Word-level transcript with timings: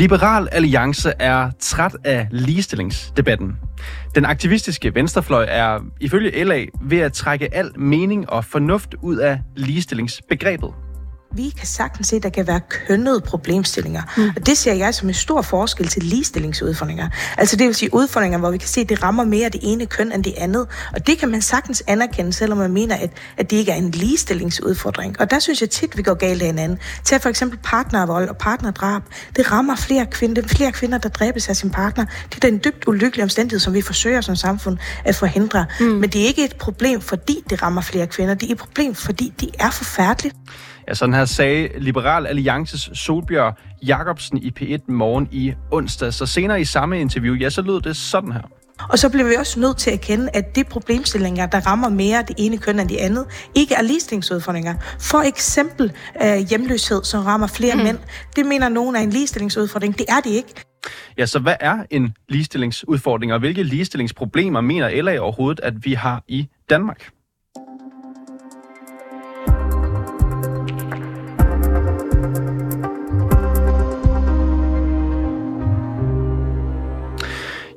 Liberal 0.00 0.48
Alliance 0.52 1.12
er 1.18 1.50
træt 1.58 1.96
af 2.04 2.28
ligestillingsdebatten. 2.30 3.56
Den 4.14 4.24
aktivistiske 4.24 4.94
venstrefløj 4.94 5.46
er 5.48 5.80
ifølge 6.00 6.44
LA 6.44 6.64
ved 6.82 6.98
at 6.98 7.12
trække 7.12 7.54
al 7.54 7.80
mening 7.80 8.30
og 8.30 8.44
fornuft 8.44 8.94
ud 9.02 9.16
af 9.16 9.40
ligestillingsbegrebet. 9.56 10.70
Vi 11.34 11.50
kan 11.58 11.66
sagtens 11.66 12.08
se, 12.08 12.16
at 12.16 12.22
der 12.22 12.28
kan 12.28 12.46
være 12.46 12.60
kønnede 12.68 13.20
problemstillinger. 13.20 14.02
Mm. 14.16 14.28
Og 14.36 14.46
det 14.46 14.58
ser 14.58 14.72
jeg 14.72 14.94
som 14.94 15.08
en 15.08 15.14
stor 15.14 15.42
forskel 15.42 15.88
til 15.88 16.02
ligestillingsudfordringer. 16.02 17.08
Altså 17.38 17.56
det 17.56 17.66
vil 17.66 17.74
sige 17.74 17.94
udfordringer, 17.94 18.38
hvor 18.38 18.50
vi 18.50 18.58
kan 18.58 18.68
se, 18.68 18.80
at 18.80 18.88
det 18.88 19.02
rammer 19.02 19.24
mere 19.24 19.48
det 19.48 19.60
ene 19.62 19.86
køn 19.86 20.12
end 20.12 20.24
det 20.24 20.34
andet. 20.36 20.66
Og 20.92 21.06
det 21.06 21.18
kan 21.18 21.28
man 21.28 21.42
sagtens 21.42 21.82
anerkende, 21.86 22.32
selvom 22.32 22.58
man 22.58 22.72
mener, 22.72 22.96
at, 22.96 23.10
at 23.36 23.50
det 23.50 23.56
ikke 23.56 23.72
er 23.72 23.76
en 23.76 23.90
ligestillingsudfordring. 23.90 25.20
Og 25.20 25.30
der 25.30 25.38
synes 25.38 25.60
jeg 25.60 25.70
tit, 25.70 25.96
vi 25.96 26.02
går 26.02 26.14
galt 26.14 26.42
af 26.42 26.46
hinanden. 26.46 26.78
Til 27.04 27.20
for 27.20 27.28
eksempel 27.28 27.58
partnervold 27.62 28.28
og 28.28 28.36
partnerdrab. 28.36 29.02
Det 29.36 29.52
rammer 29.52 29.76
flere 29.76 30.06
kvinder, 30.06 30.42
flere 30.46 30.72
kvinder, 30.72 30.98
der 30.98 31.08
dræbes 31.08 31.48
af 31.48 31.56
sin 31.56 31.70
partner. 31.70 32.04
Det 32.34 32.44
er 32.44 32.48
en 32.48 32.60
dybt 32.64 32.84
ulykkelig 32.86 33.22
omstændighed, 33.22 33.60
som 33.60 33.74
vi 33.74 33.82
forsøger 33.82 34.20
som 34.20 34.36
samfund 34.36 34.78
at 35.04 35.16
forhindre. 35.16 35.66
Mm. 35.80 35.86
Men 35.86 36.10
det 36.10 36.22
er 36.22 36.26
ikke 36.26 36.44
et 36.44 36.56
problem, 36.56 37.00
fordi 37.00 37.44
det 37.50 37.62
rammer 37.62 37.80
flere 37.80 38.06
kvinder. 38.06 38.34
Det 38.34 38.48
er 38.48 38.52
et 38.52 38.58
problem, 38.58 38.94
fordi 38.94 39.32
det 39.40 39.48
er 39.58 39.70
forfærdeligt. 39.70 40.36
Ja, 40.90 40.94
sådan 40.94 41.14
her 41.14 41.24
sagde 41.24 41.68
Liberal 41.78 42.26
Alliances 42.26 42.90
Solbjørn 42.94 43.52
Jacobsen 43.82 44.38
i 44.38 44.52
P1 44.60 44.92
Morgen 44.92 45.28
i 45.32 45.52
onsdag. 45.70 46.14
Så 46.14 46.26
senere 46.26 46.60
i 46.60 46.64
samme 46.64 47.00
interview, 47.00 47.34
ja, 47.34 47.50
så 47.50 47.62
lød 47.62 47.80
det 47.80 47.96
sådan 47.96 48.32
her. 48.32 48.40
Og 48.88 48.98
så 48.98 49.08
bliver 49.08 49.28
vi 49.28 49.34
også 49.34 49.60
nødt 49.60 49.76
til 49.76 49.90
at 49.90 50.00
kende, 50.00 50.30
at 50.34 50.56
de 50.56 50.64
problemstillinger, 50.64 51.46
der 51.46 51.60
rammer 51.60 51.88
mere 51.88 52.24
det 52.28 52.36
ene 52.38 52.58
køn 52.58 52.80
end 52.80 52.88
det 52.88 52.96
andet, 52.96 53.26
ikke 53.54 53.74
er 53.74 53.82
ligestillingsudfordringer. 53.82 54.74
For 55.00 55.18
eksempel 55.18 55.92
øh, 56.22 56.36
hjemløshed, 56.36 57.04
som 57.04 57.24
rammer 57.24 57.46
flere 57.46 57.74
mm. 57.74 57.82
mænd. 57.82 57.98
Det 58.36 58.46
mener 58.46 58.68
nogen 58.68 58.96
er 58.96 59.00
en 59.00 59.10
ligestillingsudfordring. 59.10 59.98
Det 59.98 60.06
er 60.08 60.20
det 60.20 60.30
ikke. 60.30 60.54
Ja, 61.18 61.26
så 61.26 61.38
hvad 61.38 61.56
er 61.60 61.78
en 61.90 62.14
ligestillingsudfordring, 62.28 63.32
og 63.32 63.38
hvilke 63.38 63.62
ligestillingsproblemer 63.62 64.60
mener 64.60 65.02
LA 65.02 65.18
overhovedet, 65.18 65.60
at 65.62 65.84
vi 65.84 65.94
har 65.94 66.22
i 66.28 66.48
Danmark? 66.70 67.10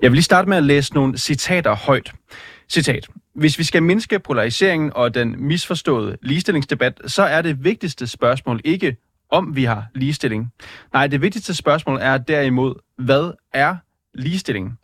Jeg 0.03 0.11
vil 0.11 0.15
lige 0.15 0.23
starte 0.23 0.49
med 0.49 0.57
at 0.57 0.63
læse 0.63 0.93
nogle 0.93 1.17
citater 1.17 1.75
højt. 1.75 2.13
Citat. 2.69 3.07
Hvis 3.33 3.59
vi 3.59 3.63
skal 3.63 3.83
mindske 3.83 4.19
polariseringen 4.19 4.91
og 4.95 5.13
den 5.13 5.35
misforståede 5.47 6.17
ligestillingsdebat, 6.21 7.01
så 7.07 7.23
er 7.23 7.41
det 7.41 7.63
vigtigste 7.63 8.07
spørgsmål 8.07 8.61
ikke, 8.63 8.95
om 9.29 9.55
vi 9.55 9.63
har 9.63 9.85
ligestilling. 9.95 10.53
Nej, 10.93 11.07
det 11.07 11.21
vigtigste 11.21 11.55
spørgsmål 11.55 11.99
er 12.01 12.17
derimod, 12.17 12.75
hvad 12.97 13.33
er 13.53 13.75
ligestilling? 14.13 14.79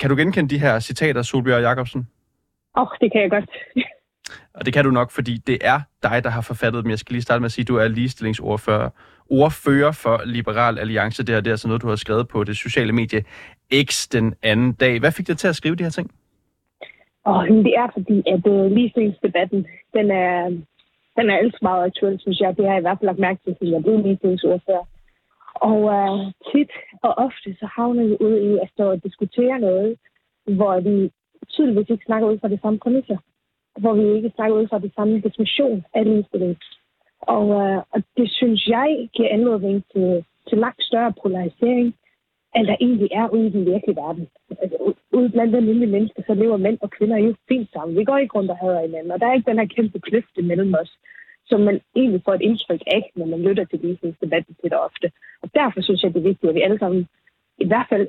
Kan 0.00 0.10
du 0.10 0.16
genkende 0.16 0.50
de 0.54 0.58
her 0.58 0.80
citater, 0.80 1.22
Solbjørn 1.22 1.62
Jacobsen? 1.62 2.08
Åh, 2.76 2.82
oh, 2.82 2.88
det 3.00 3.12
kan 3.12 3.20
jeg 3.22 3.30
godt. 3.30 3.50
Og 4.56 4.66
det 4.66 4.74
kan 4.74 4.84
du 4.84 4.90
nok, 4.90 5.10
fordi 5.10 5.36
det 5.36 5.58
er 5.60 5.80
dig, 6.02 6.24
der 6.24 6.30
har 6.30 6.40
forfattet 6.40 6.84
dem. 6.84 6.90
Jeg 6.90 6.98
skal 6.98 7.12
lige 7.14 7.22
starte 7.22 7.40
med 7.40 7.46
at 7.46 7.52
sige, 7.52 7.62
at 7.62 7.68
du 7.68 7.76
er 7.76 7.88
ligestillingsordfører 7.88 8.90
ordfører 9.30 9.92
for 9.92 10.22
Liberal 10.24 10.78
Alliance. 10.78 11.22
Det, 11.22 11.34
her, 11.34 11.40
det 11.40 11.50
er 11.50 11.52
altså 11.52 11.68
noget, 11.68 11.82
du 11.82 11.88
har 11.88 11.96
skrevet 11.96 12.28
på 12.28 12.44
det 12.44 12.56
sociale 12.56 12.92
medie 12.92 13.24
X 13.84 14.08
den 14.12 14.34
anden 14.42 14.72
dag. 14.72 14.98
Hvad 15.00 15.12
fik 15.12 15.26
dig 15.26 15.38
til 15.38 15.48
at 15.48 15.56
skrive 15.56 15.76
de 15.76 15.82
her 15.82 15.90
ting? 15.90 16.10
Oh, 17.24 17.48
det 17.48 17.74
er 17.82 17.88
fordi, 17.92 18.22
at 18.34 18.46
øh, 18.46 18.70
ligestillingsdebatten, 18.76 19.66
den 19.96 20.10
er, 20.10 20.34
den 21.16 21.30
er 21.30 21.36
altid 21.36 21.58
meget 21.62 21.86
aktuel, 21.86 22.20
synes 22.20 22.40
jeg. 22.40 22.56
Det 22.56 22.64
har 22.64 22.72
jeg 22.72 22.80
i 22.80 22.86
hvert 22.86 22.98
fald 22.98 23.10
lagt 23.10 23.18
mærke 23.18 23.40
til, 23.44 23.54
fordi 23.58 23.70
jeg 23.72 23.82
blev 23.82 23.98
ligestillingsordfører. 24.02 24.86
Og 25.70 25.80
øh, 25.96 26.32
tit 26.50 26.72
og 27.02 27.12
ofte, 27.26 27.48
så 27.60 27.66
havner 27.76 28.04
vi 28.04 28.16
ud 28.20 28.36
i 28.48 28.52
at 28.62 28.68
stå 28.74 28.84
og 28.90 29.02
diskutere 29.04 29.58
noget, 29.58 29.96
hvor 30.58 30.80
vi 30.80 31.10
tydeligvis 31.48 31.90
ikke 31.90 32.04
snakker 32.06 32.28
ud 32.28 32.38
fra 32.38 32.48
det 32.48 32.60
samme 32.62 32.78
præmisser. 32.78 33.18
Hvor 33.76 33.94
vi 33.94 34.16
ikke 34.16 34.32
snakker 34.34 34.56
ud 34.56 34.68
fra 34.68 34.78
det 34.78 34.92
samme 34.94 35.20
definition 35.20 35.84
af 35.94 36.04
ligestilling. 36.04 36.56
Og, 37.20 37.48
uh, 37.48 37.76
og 37.94 38.02
det 38.16 38.30
synes 38.30 38.68
jeg 38.68 39.08
giver 39.14 39.28
anledning 39.28 39.84
til, 39.92 40.24
til 40.48 40.58
langt 40.58 40.82
større 40.82 41.12
polarisering, 41.22 41.94
end 42.56 42.66
der 42.66 42.76
egentlig 42.80 43.08
er 43.12 43.28
ude 43.28 43.46
i 43.46 43.50
den 43.56 43.66
virkelige 43.72 43.96
verden. 43.96 44.28
Altså, 44.50 44.94
ude 45.12 45.28
blandt 45.30 45.52
den 45.52 45.64
lille 45.64 45.86
mennesker, 45.86 46.22
så 46.26 46.34
lever 46.34 46.56
mænd 46.56 46.78
og 46.80 46.90
kvinder 46.90 47.18
jo 47.18 47.34
fint 47.48 47.68
sammen. 47.72 47.98
Vi 47.98 48.04
går 48.04 48.18
ikke 48.18 48.36
rundt 48.38 48.50
og 48.50 48.56
hader 48.56 48.80
hinanden, 48.80 49.12
og 49.12 49.20
der 49.20 49.26
er 49.26 49.34
ikke 49.34 49.50
den 49.50 49.58
her 49.58 49.74
kæmpe 49.76 49.98
kløfte 50.00 50.42
mellem 50.42 50.74
os, 50.80 50.92
som 51.46 51.60
man 51.60 51.80
egentlig 51.96 52.22
får 52.24 52.34
et 52.34 52.46
indtryk 52.48 52.82
af, 52.86 53.10
når 53.16 53.26
man 53.26 53.42
lytter 53.42 53.64
til 53.64 53.78
ligestillingsdebatten 53.80 54.54
til 54.54 54.70
det 54.70 54.78
ofte. 54.88 55.06
Og 55.42 55.48
derfor 55.54 55.80
synes 55.80 56.02
jeg, 56.02 56.14
det 56.14 56.20
er 56.20 56.30
vigtigt, 56.30 56.48
at 56.48 56.54
vi 56.54 56.62
alle 56.62 56.78
sammen 56.78 57.08
i 57.58 57.66
hvert 57.66 57.86
fald 57.88 58.08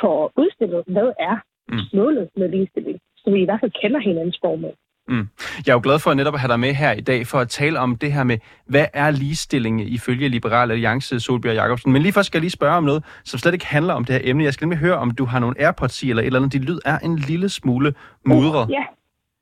får 0.00 0.32
udstillet, 0.36 0.82
hvad 0.86 1.12
er 1.18 1.36
mm. 1.68 1.98
målet 1.98 2.28
med 2.36 2.48
ligestilling, 2.48 3.00
så 3.16 3.30
vi 3.30 3.42
i 3.42 3.44
hvert 3.44 3.60
fald 3.60 3.80
kender 3.82 4.00
hinandens 4.00 4.38
formål. 4.44 4.74
Mm. 5.08 5.28
Jeg 5.66 5.72
er 5.72 5.74
jo 5.74 5.80
glad 5.82 5.98
for 5.98 6.10
at 6.10 6.16
netop 6.16 6.38
have 6.38 6.48
dig 6.48 6.60
med 6.60 6.74
her 6.74 6.92
i 6.92 7.00
dag 7.00 7.26
for 7.26 7.38
at 7.40 7.48
tale 7.48 7.80
om 7.80 7.96
det 7.96 8.12
her 8.12 8.24
med, 8.24 8.38
hvad 8.66 8.86
er 8.92 9.10
ligestilling 9.10 9.92
ifølge 9.92 10.28
Liberale 10.28 10.72
Alliance, 10.72 11.20
Solbjørn 11.20 11.54
Jacobsen. 11.54 11.92
Men 11.92 12.02
lige 12.02 12.12
først 12.12 12.26
skal 12.26 12.38
jeg 12.38 12.42
lige 12.42 12.50
spørge 12.50 12.76
om 12.76 12.84
noget, 12.84 13.04
som 13.24 13.38
slet 13.38 13.52
ikke 13.52 13.66
handler 13.66 13.94
om 13.94 14.04
det 14.04 14.14
her 14.14 14.20
emne. 14.24 14.44
Jeg 14.44 14.54
skal 14.54 14.68
lige 14.68 14.78
høre, 14.78 14.96
om 14.96 15.10
du 15.10 15.24
har 15.24 15.38
nogle 15.38 15.60
AirPods 15.60 16.02
i 16.02 16.10
eller 16.10 16.22
et 16.22 16.26
eller 16.26 16.38
andet. 16.38 16.52
De 16.52 16.58
lyd 16.58 16.78
er 16.84 16.98
en 16.98 17.16
lille 17.16 17.48
smule 17.48 17.94
mudret. 18.26 18.70
Ja, 18.70 18.84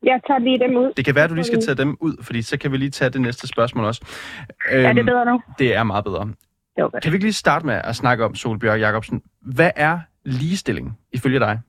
jeg 0.03 0.21
tager 0.27 0.39
lige 0.39 0.59
dem 0.59 0.77
ud. 0.77 0.93
Det 0.97 1.05
kan 1.05 1.15
være, 1.15 1.25
at 1.25 1.31
du 1.31 1.35
lige 1.35 1.45
skal 1.45 1.63
tage 1.63 1.75
dem 1.75 1.97
ud, 2.01 2.17
fordi 2.23 2.43
så 2.43 2.59
kan 2.59 2.73
vi 2.73 2.77
lige 2.77 2.91
tage 2.91 3.11
det 3.11 3.21
næste 3.21 3.47
spørgsmål 3.47 3.85
også. 3.85 4.01
Øhm, 4.73 4.85
er 4.85 4.93
det 4.93 5.05
bedre 5.05 5.25
nu? 5.27 5.43
Det 5.59 5.77
er 5.77 5.83
meget 5.83 6.05
bedre. 6.05 6.29
Okay. 6.79 6.99
Kan 7.03 7.13
vi 7.13 7.17
ikke 7.17 7.25
lige 7.25 7.33
starte 7.33 7.67
med 7.67 7.81
at 7.85 7.97
snakke 7.97 8.25
om, 8.25 8.35
Solbjørn 8.35 8.81
Jacobsen, 8.81 9.23
hvad 9.43 9.71
er 9.77 9.99
ligestilling 10.25 10.99
ifølge 11.13 11.39
dig? 11.39 11.61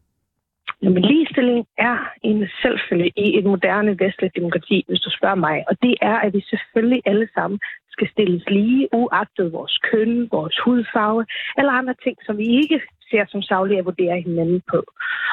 Jamen, 0.83 1.03
ligestilling 1.03 1.65
er 1.77 1.97
en 2.23 2.47
selvfølge 2.61 3.11
i 3.25 3.37
et 3.37 3.45
moderne 3.45 3.99
vestligt 3.99 4.35
demokrati, 4.35 4.85
hvis 4.87 4.99
du 4.99 5.09
spørger 5.17 5.35
mig. 5.47 5.63
Og 5.69 5.75
det 5.81 5.95
er, 6.01 6.15
at 6.25 6.33
vi 6.33 6.41
selvfølgelig 6.49 7.01
alle 7.05 7.27
sammen 7.35 7.59
skal 7.91 8.07
stilles 8.11 8.43
lige, 8.49 8.89
uagtet 8.93 9.51
vores 9.51 9.79
køn, 9.91 10.27
vores 10.31 10.57
hudfarve 10.65 11.25
eller 11.57 11.71
andre 11.71 11.95
ting, 12.03 12.17
som 12.25 12.37
vi 12.37 12.47
ikke 12.61 12.81
ser 13.09 13.25
som 13.27 13.41
savlige 13.41 13.79
at 13.79 13.85
vurdere 13.85 14.21
hinanden 14.21 14.61
på. 14.71 14.79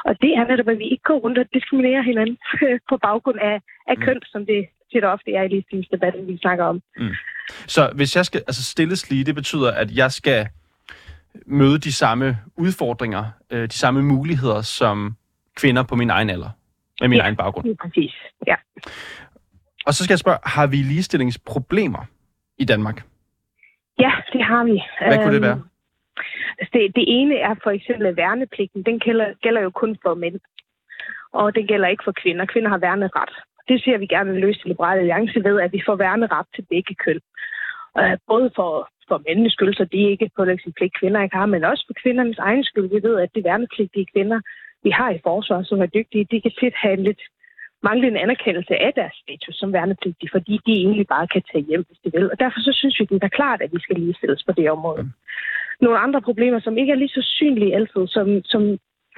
Og 0.04 0.12
det 0.22 0.32
er 0.38 0.44
netop, 0.48 0.68
at 0.68 0.78
vi 0.78 0.88
ikke 0.92 1.02
går 1.10 1.18
rundt 1.24 1.38
og 1.38 1.46
diskriminerer 1.54 2.02
hinanden 2.02 2.38
på 2.90 2.96
baggrund 2.96 3.38
af, 3.38 3.56
af 3.86 3.96
køn, 3.96 4.20
mm. 4.22 4.30
som 4.32 4.46
det 4.46 4.60
tit 4.92 5.04
ofte 5.04 5.32
er 5.32 5.42
i 5.42 5.48
ligestillingsdebatten, 5.48 6.26
vi 6.28 6.38
snakker 6.38 6.64
om. 6.64 6.82
Mm. 6.96 7.14
Så 7.66 7.92
hvis 7.94 8.16
jeg 8.16 8.24
skal 8.24 8.40
altså 8.46 8.62
stilles 8.62 9.10
lige, 9.10 9.24
det 9.24 9.34
betyder, 9.34 9.70
at 9.72 9.96
jeg 9.96 10.10
skal 10.12 10.48
møde 11.46 11.78
de 11.78 11.92
samme 11.92 12.38
udfordringer, 12.56 13.24
øh, 13.50 13.62
de 13.62 13.78
samme 13.84 14.02
muligheder, 14.02 14.62
som 14.62 15.16
kvinder 15.56 15.82
på 15.82 15.94
min 15.94 16.10
egen 16.10 16.30
alder, 16.30 16.50
med 17.00 17.08
min 17.08 17.16
ja, 17.16 17.22
egen 17.22 17.36
baggrund. 17.36 17.66
Ja, 17.66 17.74
præcis, 17.82 18.14
ja. 18.46 18.54
Og 19.86 19.94
så 19.94 20.04
skal 20.04 20.12
jeg 20.12 20.18
spørge, 20.18 20.38
har 20.44 20.66
vi 20.66 20.76
ligestillingsproblemer 20.76 22.04
i 22.58 22.64
Danmark? 22.64 23.02
Ja, 23.98 24.12
det 24.32 24.44
har 24.44 24.64
vi. 24.64 24.82
Hvad 25.08 25.18
kunne 25.18 25.34
det 25.34 25.42
være? 25.42 25.56
Øhm, 25.56 25.68
altså 26.58 26.70
det, 26.72 26.96
det 26.96 27.04
ene 27.06 27.36
er 27.36 27.54
for 27.62 27.70
eksempel 27.70 28.16
værnepligten. 28.16 28.82
Den 28.82 28.98
gælder, 28.98 29.28
gælder 29.42 29.60
jo 29.60 29.70
kun 29.70 29.96
for 30.02 30.14
mænd. 30.14 30.40
Og 31.32 31.54
den 31.54 31.66
gælder 31.66 31.88
ikke 31.88 32.04
for 32.04 32.14
kvinder. 32.22 32.44
Kvinder 32.46 32.70
har 32.70 32.78
værneret. 32.78 33.32
Det 33.68 33.82
ser 33.84 33.98
vi 33.98 34.06
gerne 34.06 34.40
løse 34.40 34.60
i 34.64 34.68
Liberale 34.68 35.00
Alliance 35.00 35.44
ved, 35.44 35.60
at 35.60 35.72
vi 35.72 35.82
får 35.86 35.96
værneret 35.96 36.46
til 36.54 36.66
begge 36.70 36.94
køn. 36.94 37.20
Uh, 38.00 38.16
både 38.26 38.50
for, 38.56 38.88
for 39.08 39.22
mændenes 39.26 39.52
skyld, 39.52 39.74
så 39.74 39.84
de 39.84 40.10
ikke 40.10 40.30
på 40.36 40.44
pligt 40.76 40.98
kvinder 40.98 41.22
ikke 41.22 41.36
har, 41.36 41.46
men 41.46 41.64
også 41.64 41.84
for 41.88 41.94
kvindernes 42.02 42.38
egen 42.38 42.64
skyld. 42.64 42.88
Vi 42.94 43.00
ved, 43.08 43.20
at 43.20 43.30
de 43.34 43.44
værnepligtige 43.44 44.06
kvinder 44.12 44.40
vi 44.84 44.90
har 44.90 45.10
i 45.10 45.20
forsvaret, 45.28 45.66
som 45.66 45.82
er 45.82 45.86
dygtige, 45.86 46.28
de 46.30 46.40
kan 46.40 46.52
tit 46.60 46.74
have 46.82 46.94
en 46.98 47.04
lidt 47.04 47.22
manglende 47.88 48.20
anerkendelse 48.20 48.74
af 48.86 48.92
deres 49.00 49.14
status 49.22 49.54
som 49.58 49.72
værnepligtige, 49.72 50.30
fordi 50.32 50.54
de 50.66 50.72
egentlig 50.72 51.06
bare 51.14 51.26
kan 51.34 51.42
tage 51.52 51.64
hjem, 51.68 51.84
hvis 51.88 52.00
de 52.04 52.12
vil. 52.16 52.30
Og 52.32 52.36
derfor 52.42 52.60
så 52.60 52.72
synes 52.80 53.00
vi, 53.00 53.04
det 53.04 53.24
er 53.24 53.38
klart, 53.40 53.60
at 53.62 53.72
vi 53.74 53.80
skal 53.80 53.96
ligestilles 53.96 54.42
på 54.44 54.52
det 54.52 54.70
område. 54.70 55.02
Mm. 55.02 55.12
Nogle 55.80 55.98
andre 55.98 56.20
problemer, 56.28 56.60
som 56.60 56.78
ikke 56.78 56.92
er 56.92 57.00
lige 57.02 57.16
så 57.18 57.22
synlige 57.38 57.74
altid, 57.74 58.04
som, 58.16 58.26
som 58.44 58.62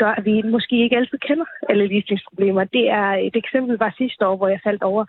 gør, 0.00 0.12
at 0.18 0.24
vi 0.24 0.42
måske 0.42 0.76
ikke 0.84 0.96
altid 0.96 1.18
kender 1.18 1.44
alle 1.68 1.86
ligestillingsproblemer, 1.86 2.64
det 2.64 2.84
er 2.88 3.08
et 3.28 3.36
eksempel 3.36 3.78
var 3.78 3.94
sidste 3.98 4.26
år, 4.26 4.36
hvor 4.36 4.48
jeg 4.48 4.60
faldt 4.64 4.82
over 4.82 5.04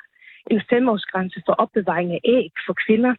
en 0.52 0.62
femårsgrænse 0.70 1.42
for 1.46 1.54
opbevaring 1.54 2.12
af 2.14 2.20
æg 2.24 2.52
for 2.66 2.76
kvinder. 2.86 3.14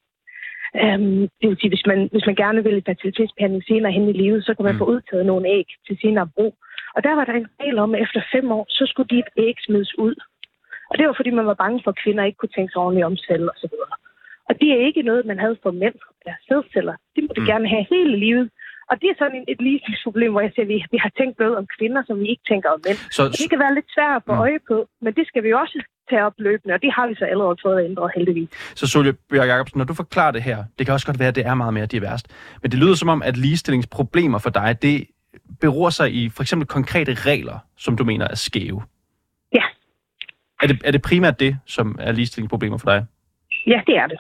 Um, 0.85 1.29
det 1.39 1.47
vil 1.49 1.59
sige, 1.61 1.71
hvis 1.71 1.87
man, 1.87 2.09
hvis 2.13 2.27
man 2.27 2.35
gerne 2.35 2.63
vil 2.63 2.77
i 2.77 2.87
fertilitetsbehandling 2.87 3.65
senere 3.65 3.93
hen 3.93 4.09
i 4.09 4.13
livet, 4.13 4.45
så 4.45 4.55
kan 4.55 4.65
man 4.65 4.75
mm. 4.75 4.79
få 4.79 4.85
udtaget 4.85 5.27
nogle 5.27 5.49
æg 5.49 5.67
til 5.87 5.99
senere 6.03 6.29
brug. 6.37 6.55
Og 6.99 7.05
der 7.07 7.15
var 7.19 7.25
der 7.25 7.33
en 7.33 7.51
regel 7.61 7.79
om, 7.85 7.95
at 7.95 8.03
efter 8.05 8.21
fem 8.35 8.47
år, 8.57 8.65
så 8.69 8.85
skulle 8.91 9.11
dit 9.17 9.29
æg 9.45 9.57
smides 9.67 9.99
ud. 9.99 10.15
Og 10.91 10.95
det 10.99 11.05
var, 11.07 11.15
fordi 11.19 11.31
man 11.31 11.47
var 11.47 11.63
bange 11.65 11.81
for, 11.85 11.91
at 11.91 12.01
kvinder 12.03 12.25
ikke 12.25 12.41
kunne 12.41 12.57
tænke 12.57 12.73
sig 12.73 12.81
ordentligt 12.83 13.09
om 13.11 13.17
selv 13.29 13.45
osv. 13.53 13.75
Og 14.49 14.55
det 14.61 14.69
er 14.75 14.81
ikke 14.89 15.03
noget, 15.03 15.31
man 15.31 15.39
havde 15.45 15.57
for 15.63 15.71
mænd, 15.83 15.97
der 16.25 16.35
sædceller. 16.49 16.97
De 17.17 17.21
måtte 17.27 17.43
mm. 17.43 17.51
gerne 17.53 17.69
have 17.75 17.87
hele 17.95 18.15
livet. 18.27 18.47
Og 18.91 18.95
det 19.01 19.09
er 19.11 19.17
sådan 19.23 19.45
et 19.53 19.61
ligestillingsproblem, 19.67 20.31
hvor 20.33 20.43
jeg 20.47 20.53
siger, 20.55 20.67
at 20.67 20.73
vi, 20.75 20.77
vi 20.95 20.99
har 21.05 21.13
tænkt 21.19 21.39
noget 21.39 21.57
om 21.61 21.67
kvinder, 21.77 22.03
som 22.07 22.17
vi 22.23 22.27
ikke 22.33 22.45
tænker 22.51 22.69
om 22.77 22.81
mænd. 22.87 22.99
Så, 23.17 23.23
og 23.25 23.31
det 23.41 23.47
kan 23.51 23.59
være 23.65 23.75
lidt 23.79 23.91
svært 23.95 24.17
at 24.17 24.23
få 24.27 24.33
mm. 24.35 24.45
øje 24.47 24.61
på, 24.71 24.77
men 25.05 25.13
det 25.19 25.25
skal 25.31 25.43
vi 25.47 25.53
også 25.63 25.79
tage 26.11 26.25
op 26.27 26.37
løbende, 26.39 26.75
og 26.77 26.83
det 26.83 26.91
har 26.97 27.07
vi 27.11 27.15
så 27.15 27.25
allerede 27.25 27.57
fået 27.67 27.85
ændret 27.89 28.11
heldigvis. 28.17 28.49
Så 28.81 28.87
Solje 28.93 29.13
Bjørk 29.31 29.49
Jacobsen, 29.49 29.79
når 29.79 29.85
du 29.85 29.95
forklarer 30.03 30.33
det 30.37 30.43
her, 30.43 30.59
det 30.77 30.87
kan 30.87 30.93
også 30.95 31.07
godt 31.07 31.19
være, 31.19 31.29
at 31.29 31.37
det 31.37 31.47
er 31.47 31.55
meget 31.55 31.75
mere 31.75 31.87
diverst, 31.87 32.25
men 32.63 32.71
det 32.71 32.79
lyder 32.79 32.95
som 32.95 33.09
om, 33.09 33.23
at 33.23 33.37
ligestillingsproblemer 33.37 34.39
for 34.39 34.51
dig, 34.51 34.83
det 34.83 35.07
beror 35.61 35.91
sig 35.91 36.15
i 36.15 36.29
for 36.29 36.43
eksempel 36.43 36.69
konkrete 36.69 37.15
regler, 37.15 37.59
som 37.77 37.97
du 37.97 38.05
mener 38.05 38.29
er 38.29 38.35
skæve. 38.35 38.83
Ja. 39.55 39.63
Er 40.63 40.67
det, 40.67 40.81
er 40.85 40.91
det 40.91 41.03
primært 41.03 41.41
det, 41.41 41.59
som 41.67 41.97
er 42.01 42.13
ligestillingsproblemer 42.13 42.79
for 42.79 42.91
dig? 42.91 43.07
Ja, 43.67 43.81
det 43.87 43.97
er 43.97 44.07
det. 44.07 44.19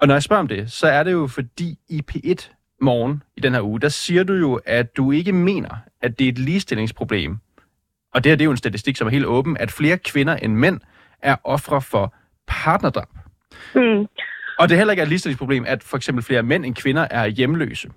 Og 0.00 0.06
når 0.06 0.14
jeg 0.14 0.22
spørger 0.22 0.40
om 0.40 0.48
det, 0.48 0.72
så 0.72 0.86
er 0.86 1.02
det 1.02 1.12
jo 1.12 1.26
fordi 1.26 1.78
i 1.88 2.02
P1 2.12 2.50
morgen 2.80 3.22
i 3.36 3.40
den 3.40 3.52
her 3.52 3.62
uge, 3.62 3.80
der 3.80 3.88
siger 3.88 4.24
du 4.24 4.32
jo, 4.32 4.60
at 4.66 4.96
du 4.96 5.12
ikke 5.12 5.32
mener, 5.32 5.76
at 6.02 6.18
det 6.18 6.24
er 6.24 6.28
et 6.28 6.38
ligestillingsproblem. 6.38 7.38
Og 8.14 8.24
det 8.24 8.30
her 8.30 8.36
det 8.36 8.42
er 8.42 8.46
jo 8.46 8.50
en 8.50 8.56
statistik, 8.56 8.96
som 8.96 9.06
er 9.06 9.10
helt 9.10 9.26
åben, 9.26 9.56
at 9.56 9.70
flere 9.70 9.98
kvinder 9.98 10.36
end 10.36 10.54
mænd 10.54 10.80
er 11.22 11.36
ofre 11.44 11.82
for 11.82 12.14
partnerdrab. 12.46 13.08
Mm. 13.74 14.06
Og 14.58 14.68
det 14.68 14.72
er 14.72 14.76
heller 14.76 14.92
ikke 14.92 15.02
et 15.02 15.08
ligestillingsproblem, 15.08 15.64
at 15.66 15.82
for 15.82 15.96
eksempel 15.96 16.24
flere 16.24 16.42
mænd 16.42 16.64
end 16.64 16.74
kvinder 16.74 17.06
er 17.10 17.26
hjemløse. 17.26 17.90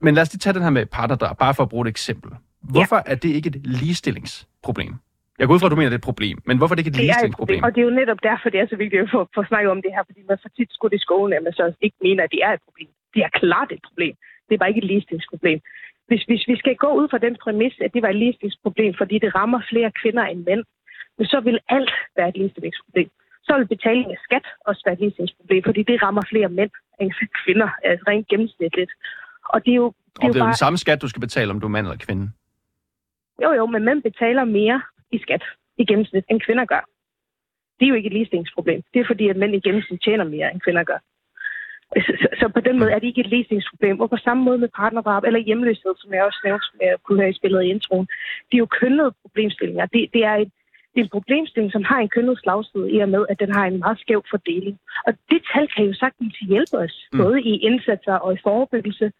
Men 0.00 0.14
lad 0.14 0.22
os 0.22 0.32
lige 0.32 0.38
tage 0.38 0.54
den 0.54 0.62
her 0.62 0.70
med 0.70 0.86
partnerdrab, 0.86 1.38
bare 1.38 1.54
for 1.54 1.62
at 1.62 1.68
bruge 1.68 1.84
et 1.86 1.90
eksempel. 1.90 2.30
Hvorfor 2.74 2.96
ja. 2.96 3.12
er 3.12 3.14
det 3.14 3.28
ikke 3.28 3.48
et 3.48 3.60
ligestillingsproblem? 3.66 4.94
Jeg 5.38 5.46
går 5.46 5.54
ud 5.54 5.60
fra, 5.60 5.68
at 5.68 5.74
du 5.74 5.80
mener, 5.80 5.90
det 5.90 5.98
er 6.00 6.04
et 6.06 6.10
problem, 6.12 6.36
men 6.48 6.56
hvorfor 6.58 6.72
er 6.72 6.76
det 6.76 6.86
ikke 6.86 6.94
et 6.96 7.00
Det 7.02 7.10
er 7.10 7.26
et 7.32 7.40
problem, 7.40 7.62
og 7.66 7.70
det 7.74 7.80
er 7.80 7.86
jo 7.90 7.94
netop 8.00 8.20
derfor, 8.28 8.48
det 8.54 8.60
er 8.60 8.66
så 8.72 8.76
vigtigt 8.76 9.02
at 9.02 9.10
få, 9.14 9.20
få 9.34 9.42
snakket 9.50 9.70
om 9.76 9.82
det 9.84 9.90
her, 9.94 10.02
fordi 10.08 10.20
man 10.28 10.38
for 10.42 10.50
tit 10.56 10.70
skudt 10.76 10.94
i 10.98 11.04
skolen, 11.06 11.32
at 11.38 11.42
man 11.46 11.52
så 11.52 11.64
ikke 11.86 11.98
mener, 12.06 12.22
at 12.24 12.32
det 12.34 12.40
er 12.46 12.52
et 12.56 12.62
problem. 12.66 12.90
Det 13.14 13.20
er 13.26 13.30
klart 13.42 13.70
et 13.76 13.82
problem. 13.88 14.14
Det 14.46 14.52
er 14.54 14.60
bare 14.62 14.72
ikke 14.72 14.84
et 14.84 14.90
ligestillingsproblem. 14.92 15.58
Hvis, 16.08 16.22
hvis 16.28 16.44
vi 16.50 16.56
skal 16.62 16.76
gå 16.84 16.90
ud 17.00 17.06
fra 17.10 17.18
den 17.26 17.34
præmis, 17.42 17.74
at 17.84 17.94
det 17.94 18.02
var 18.02 18.10
et 18.10 18.20
ligestillingsproblem, 18.22 18.92
fordi 19.00 19.16
det 19.24 19.34
rammer 19.38 19.60
flere 19.70 19.90
kvinder 20.00 20.24
end 20.32 20.40
mænd, 20.48 20.62
så 21.32 21.38
vil 21.46 21.58
alt 21.68 21.94
være 22.16 22.28
et 22.28 22.36
ligestillingsproblem. 22.36 23.08
Så 23.46 23.52
vil 23.58 23.72
betaling 23.74 24.08
af 24.14 24.18
skat 24.26 24.46
også 24.68 24.82
være 24.86 24.94
et 24.96 25.00
ligestillingsproblem, 25.00 25.62
fordi 25.68 25.82
det 25.90 26.02
rammer 26.02 26.22
flere 26.32 26.48
mænd 26.58 26.70
end 27.00 27.10
kvinder, 27.44 27.68
altså 27.84 28.04
rent 28.08 28.28
gennemsnitligt. 28.28 28.92
Og 29.44 29.64
det 29.64 29.70
er 29.70 29.76
jo, 29.76 29.92
det 30.14 30.18
Og 30.22 30.24
er 30.28 30.32
det 30.32 30.34
jo 30.34 30.38
er 30.38 30.38
jo 30.38 30.44
bare... 30.44 30.52
den 30.52 30.56
samme 30.64 30.78
skat, 30.78 31.02
du 31.02 31.08
skal 31.08 31.20
betale, 31.20 31.50
om 31.50 31.60
du 31.60 31.66
er 31.66 31.70
mand 31.70 31.86
eller 31.86 31.98
kvinde. 32.06 32.30
Jo, 33.42 33.52
jo, 33.52 33.66
men 33.66 33.84
mænd 33.84 34.02
betaler 34.02 34.44
mere 34.44 34.82
i 35.12 35.18
skat 35.18 35.44
i 35.78 35.84
gennemsnit, 35.84 36.24
end 36.30 36.40
kvinder 36.40 36.64
gør. 36.64 36.84
Det 37.78 37.84
er 37.84 37.88
jo 37.88 37.94
ikke 37.94 38.06
et 38.06 38.12
ligestillingsproblem. 38.12 38.82
Det 38.94 39.00
er 39.00 39.04
fordi, 39.06 39.28
at 39.28 39.36
mænd 39.36 39.54
i 39.54 39.60
gennemsnit 39.60 40.00
tjener 40.04 40.24
mere, 40.24 40.52
end 40.52 40.60
kvinder 40.60 40.84
gør. 40.84 40.98
Så, 42.06 42.12
så, 42.40 42.48
på 42.48 42.60
den 42.60 42.78
måde 42.78 42.90
er 42.92 42.98
det 42.98 43.06
ikke 43.06 43.20
et 43.20 43.26
ligestillingsproblem. 43.26 44.00
Og 44.00 44.10
på 44.10 44.16
samme 44.16 44.42
måde 44.44 44.58
med 44.58 44.68
partnerdrab 44.68 45.22
eller 45.24 45.40
hjemløshed, 45.40 45.94
som 45.98 46.12
jeg 46.14 46.24
også 46.24 46.40
nævnte, 46.44 46.66
som 46.70 46.78
jeg 46.80 46.94
kunne 47.04 47.20
have 47.20 47.30
i 47.30 47.38
spillet 47.40 47.62
i 47.62 47.68
introen. 47.76 48.06
Det 48.48 48.54
er 48.56 48.64
jo 48.64 48.66
kønnede 48.80 49.14
problemstillinger. 49.22 49.86
Det, 49.86 50.10
det, 50.14 50.24
er 50.24 50.36
et, 50.42 50.50
det 50.92 50.98
er 51.00 51.04
en 51.04 51.16
problemstilling, 51.16 51.72
som 51.72 51.84
har 51.84 51.98
en 52.00 52.08
kønnet 52.08 52.38
slagside 52.42 52.90
i 52.90 52.98
og 52.98 53.08
med, 53.08 53.22
at 53.28 53.38
den 53.40 53.50
har 53.56 53.64
en 53.66 53.78
meget 53.78 53.98
skæv 54.00 54.24
fordeling. 54.30 54.76
Og 55.06 55.12
det 55.30 55.40
tal 55.52 55.68
kan 55.74 55.84
jo 55.84 55.94
sagtens 55.94 56.34
hjælpe 56.38 56.76
os, 56.84 56.94
Mm. 57.12 57.18
både 57.22 57.42
i 57.42 57.54
indsatser 57.68 58.14
og 58.14 58.32
i 58.34 58.38
forebyggelse. 58.42 59.12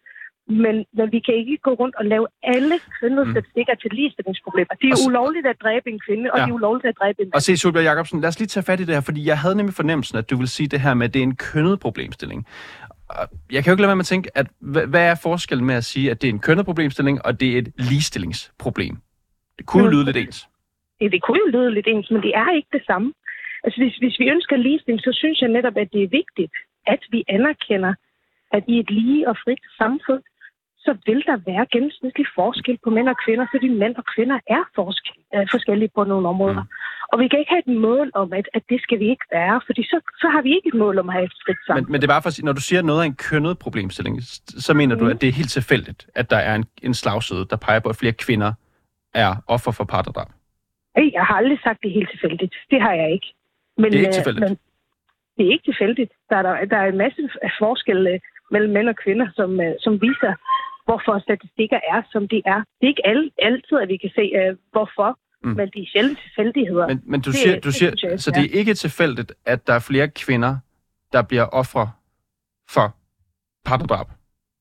Men, 0.47 0.85
men 0.93 1.11
vi 1.11 1.19
kan 1.19 1.33
ikke 1.35 1.57
gå 1.57 1.71
rundt 1.73 1.95
og 1.95 2.05
lave 2.05 2.27
alle 2.43 2.75
kønnede 3.01 3.25
Mm. 3.25 3.33
til 3.81 3.91
ligestillingsproblemer. 3.91 4.73
Det 4.81 4.87
er 4.87 4.91
Og 4.91 4.97
s- 4.97 5.05
jo 5.05 5.09
ulovligt 5.09 5.47
at 5.47 5.55
dræbe 5.63 5.89
en 5.89 5.99
kvinde, 6.07 6.31
og 6.31 6.37
Ja. 6.39 6.43
det 6.45 6.49
er 6.49 6.53
ulovligt 6.55 6.85
at 6.85 6.95
dræbe 6.99 7.21
en 7.21 7.25
mand. 7.27 7.33
Og 7.33 7.41
se, 7.41 7.57
Solbjerg 7.57 7.83
Jacobsen, 7.83 8.21
lad 8.21 8.29
os 8.29 8.39
lige 8.39 8.47
tage 8.47 8.63
fat 8.63 8.79
i 8.79 8.83
det 8.85 8.93
her, 8.95 9.01
fordi 9.01 9.25
jeg 9.27 9.37
havde 9.39 9.55
nemlig 9.55 9.73
fornemmelsen, 9.75 10.17
at 10.17 10.29
du 10.29 10.35
vil 10.37 10.47
sige 10.47 10.67
det 10.67 10.81
her 10.81 10.93
med, 10.93 11.05
at 11.07 11.13
det 11.13 11.19
er 11.19 11.23
en 11.23 11.35
kønnet 11.35 11.79
problemstilling. 11.79 12.45
Jeg 13.51 13.63
kan 13.63 13.69
jo 13.71 13.73
ikke 13.73 13.81
lade 13.81 13.87
være 13.93 13.95
med 13.95 14.07
at 14.09 14.13
tænke, 14.13 14.37
at 14.37 14.47
hvad, 14.59 15.03
er 15.11 15.15
forskellen 15.23 15.65
med 15.67 15.75
at 15.75 15.85
sige, 15.85 16.11
at 16.11 16.21
det 16.21 16.27
er 16.29 16.33
en 16.33 16.39
kønnet 16.39 16.65
problemstilling, 16.65 17.25
og 17.25 17.39
det 17.39 17.53
er 17.53 17.57
et 17.57 17.69
ligestillingsproblem? 17.77 18.95
Det 19.57 19.65
kunne 19.65 19.83
jo 19.83 19.89
lyde 19.89 20.05
lidt 20.05 20.17
ens. 20.17 20.47
det, 20.99 21.11
det 21.11 21.21
kunne 21.21 21.39
jo 21.45 21.49
lyde 21.57 21.71
lidt 21.73 21.87
ens, 21.87 22.11
men 22.11 22.21
det 22.21 22.31
er 22.35 22.49
ikke 22.57 22.67
det 22.73 22.83
samme. 22.85 23.13
Altså 23.63 23.77
hvis, 23.81 23.95
hvis 23.97 24.19
vi 24.19 24.25
ønsker 24.29 24.55
ligestilling, 24.57 25.01
så 25.01 25.11
synes 25.21 25.41
jeg 25.41 25.49
netop, 25.49 25.77
at 25.77 25.87
det 25.93 26.03
er 26.03 26.07
vigtigt, 26.21 26.53
at 26.87 26.99
vi 27.11 27.23
anerkender, 27.29 27.93
at 28.51 28.63
i 28.67 28.79
et 28.79 28.89
lige 28.91 29.29
og 29.29 29.35
frit 29.43 29.63
samfund, 29.77 30.23
så 30.85 30.91
vil 31.05 31.21
der 31.29 31.37
være 31.51 31.65
gennemsnitlig 31.73 32.25
forskel 32.35 32.77
på 32.83 32.89
mænd 32.89 33.09
og 33.09 33.17
kvinder, 33.25 33.45
fordi 33.53 33.67
mænd 33.67 33.95
og 33.95 34.05
kvinder 34.15 34.37
er 34.57 34.63
forskel, 34.75 35.15
øh, 35.35 35.47
forskellige 35.51 35.91
på 35.95 36.03
nogle 36.03 36.27
områder. 36.33 36.63
Mm. 36.63 36.69
Og 37.11 37.19
vi 37.19 37.27
kan 37.27 37.39
ikke 37.39 37.53
have 37.55 37.63
et 37.67 37.73
mål 37.89 38.11
om, 38.13 38.33
at, 38.33 38.47
at 38.53 38.63
det 38.69 38.79
skal 38.81 38.99
vi 38.99 39.07
ikke 39.13 39.25
være, 39.31 39.61
fordi 39.65 39.83
så, 39.83 39.97
så 40.21 40.27
har 40.33 40.41
vi 40.41 40.49
ikke 40.55 40.67
et 40.67 40.73
mål 40.83 40.99
om 40.99 41.09
at 41.09 41.13
have 41.13 41.25
et 41.25 41.35
frit 41.45 41.57
samfund. 41.67 41.85
Men, 41.85 41.91
men 41.91 42.01
det 42.01 42.07
er 42.07 42.13
bare 42.15 42.21
for 42.21 42.27
at 42.27 42.33
sige, 42.33 42.45
når 42.45 42.53
du 42.59 42.61
siger 42.61 42.81
noget 42.81 43.01
af 43.01 43.05
en 43.05 43.15
kønnet 43.29 43.59
problemstilling, 43.59 44.15
så 44.65 44.73
mener 44.73 44.95
du, 44.95 45.03
Mm. 45.05 45.11
at 45.11 45.21
det 45.21 45.29
er 45.29 45.33
helt 45.41 45.51
tilfældigt, 45.59 46.07
at 46.15 46.29
der 46.29 46.37
er 46.37 46.55
en, 46.55 46.65
en 46.83 46.93
slagside, 46.93 47.45
der 47.49 47.55
peger 47.55 47.79
på, 47.79 47.89
at 47.89 47.95
flere 47.95 48.13
kvinder 48.25 48.51
er 49.13 49.31
offer 49.47 49.71
for 49.71 49.83
partnerdrab. 49.83 50.27
Jeg 51.17 51.25
har 51.29 51.35
aldrig 51.35 51.59
sagt, 51.63 51.81
det 51.81 51.89
er 51.89 51.93
helt 51.93 52.09
tilfældigt. 52.11 52.55
Det 52.71 52.81
har 52.81 52.93
jeg 52.93 53.11
ikke. 53.13 53.27
Men, 53.77 53.91
Det 53.91 53.95
er 53.95 53.99
ikke 53.99 54.07
øh, 54.07 54.13
tilfældigt? 54.13 54.49
Men 54.49 54.57
det 55.37 55.47
er 55.47 55.51
ikke 55.51 55.67
tilfældigt. 55.71 56.11
Der 56.29 56.35
er, 56.37 56.41
der, 56.41 56.65
der 56.65 56.77
er 56.77 56.87
en 56.93 56.97
masse 56.97 57.21
af 57.41 57.51
forskel 57.59 58.07
øh, 58.07 58.19
mellem 58.51 58.73
mænd 58.73 58.89
og 58.89 58.95
kvinder, 59.03 59.27
som, 59.35 59.61
øh, 59.61 59.73
som 59.79 59.93
viser, 60.01 60.33
hvorfor 60.85 61.19
statistikker 61.19 61.79
er, 61.93 62.01
som 62.11 62.27
de 62.27 62.41
er. 62.45 62.59
Det 62.77 62.83
er 62.87 62.87
ikke 62.87 63.07
alle, 63.07 63.31
altid, 63.41 63.77
at 63.83 63.87
vi 63.89 63.97
kan 63.97 64.09
se, 64.15 64.21
øh, 64.39 64.57
hvorfor, 64.71 65.19
Mm. 65.43 65.51
men 65.51 65.67
de 65.73 65.79
er 65.81 65.85
sjældent 65.93 66.19
tilfældigheder. 66.19 66.87
Men, 66.87 67.01
men 67.05 67.21
du 67.21 67.29
Det- 67.29 67.39
siger, 67.39 67.53
du 67.59 67.67
det 67.67 67.73
siger 67.73 67.91
jeg, 68.03 68.19
så 68.19 68.31
det 68.31 68.43
er 68.45 68.59
ikke 68.59 68.73
tilfældigt, 68.73 69.33
at 69.45 69.67
der 69.67 69.73
er 69.73 69.79
flere 69.89 70.07
kvinder, 70.09 70.57
der 71.13 71.21
bliver 71.21 71.45
ofre 71.61 71.91
for 72.69 72.95
partnerdrab 73.65 74.07